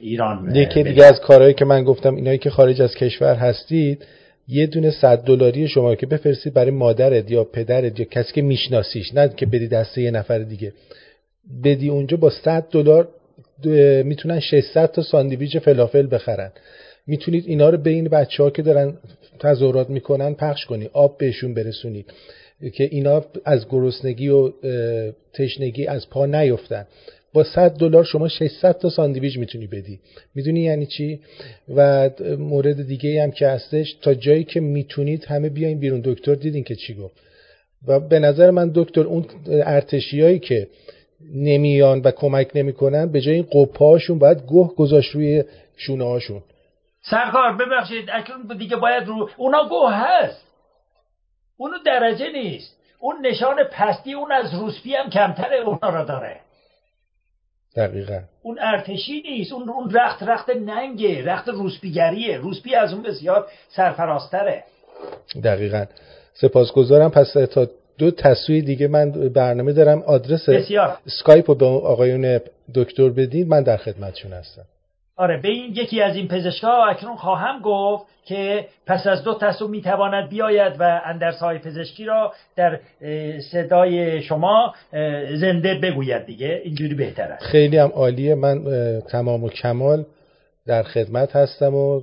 [0.00, 4.06] ایران یکی دیگه از کارهایی که من گفتم اینایی که خارج از کشور هستید
[4.52, 9.14] یه دونه صد دلاری شما که بفرستید برای مادرت یا پدرت یا کسی که میشناسیش
[9.14, 10.72] نه که بدی دسته یه نفر دیگه.
[11.64, 13.08] بدی اونجا با 100 دلار
[14.04, 16.52] می‌تونن 600 تا ساندویچ فلافل بخرن.
[17.06, 18.94] می‌تونید اینا رو به این بچه ها که دارن
[19.40, 22.12] تظاهرات می‌کنن پخش کنی آب بهشون برسونید
[22.74, 24.52] که اینا از گرسنگی و
[25.32, 26.86] تشنگی از پا نیفتن.
[27.34, 30.00] با 100 دلار شما 600 تا ساندویچ می‌تونی بدی.
[30.34, 31.20] می‌دونی یعنی چی؟
[31.76, 36.00] و مورد دیگه هم که هستش تا جایی که می‌تونید همه بیاین بیرون.
[36.04, 37.14] دکتر دیدین که چی گفت.
[37.86, 40.68] و به نظر من دکتر اون ارتشیایی که
[41.34, 45.44] نمیان و کمک نمی‌کنن به جای این قپاشون باید گوه گذاشت روی
[45.76, 46.42] شونه هاشون
[47.10, 50.46] سرکار ببخشید اکنون دیگه باید رو اونا گوه هست.
[51.56, 52.76] اونو درجه نیست.
[52.98, 56.40] اون نشان پستی اون از روسپی هم کمتره اونا را داره.
[57.76, 58.20] دقیقا.
[58.42, 62.38] اون ارتشی نیست اون اون رخت رخت ننگه رخت روسپیگریه.
[62.38, 64.64] روسپی از اون بسیار سرفراستره
[65.44, 65.84] دقیقا.
[66.34, 67.10] سپاسگزارم.
[67.10, 67.66] پس تا
[67.98, 70.02] دو تصویر دیگه من برنامه دارم.
[70.02, 70.98] آدرس بسیار.
[71.06, 72.40] سکایپ رو به آقایون
[72.74, 74.64] دکتر بدید من در خدمتشون هستم.
[75.16, 79.70] آره به این یکی از این پزشکا اکنون خواهم گفت که پس از دو تصویر
[79.70, 81.00] می‌تواند بیاید و
[81.40, 82.80] های پزشکی را در
[83.52, 84.74] صدای شما
[85.34, 86.60] زنده بگوید دیگه.
[86.64, 88.34] اینجوری بهتره خیلی هم عالیه.
[88.34, 88.64] من
[89.00, 90.04] تمام و کمال
[90.66, 92.00] در خدمت هستم و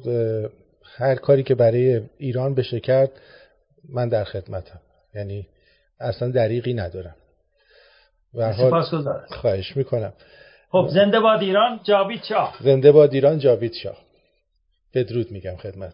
[0.97, 3.11] هر کاری که برای ایران بشه کرد
[3.93, 4.79] من در خدمتم.
[5.15, 5.47] یعنی
[5.99, 7.15] اصلا دریقی ندارم.
[8.33, 8.53] و
[9.29, 10.13] خواهش می‌کنم.
[10.71, 12.55] خب زنده باد ایران جاوید شاه.
[12.61, 13.97] زنده باد ایران جاوید شاه.
[14.93, 15.93] بدرود میگم خدمت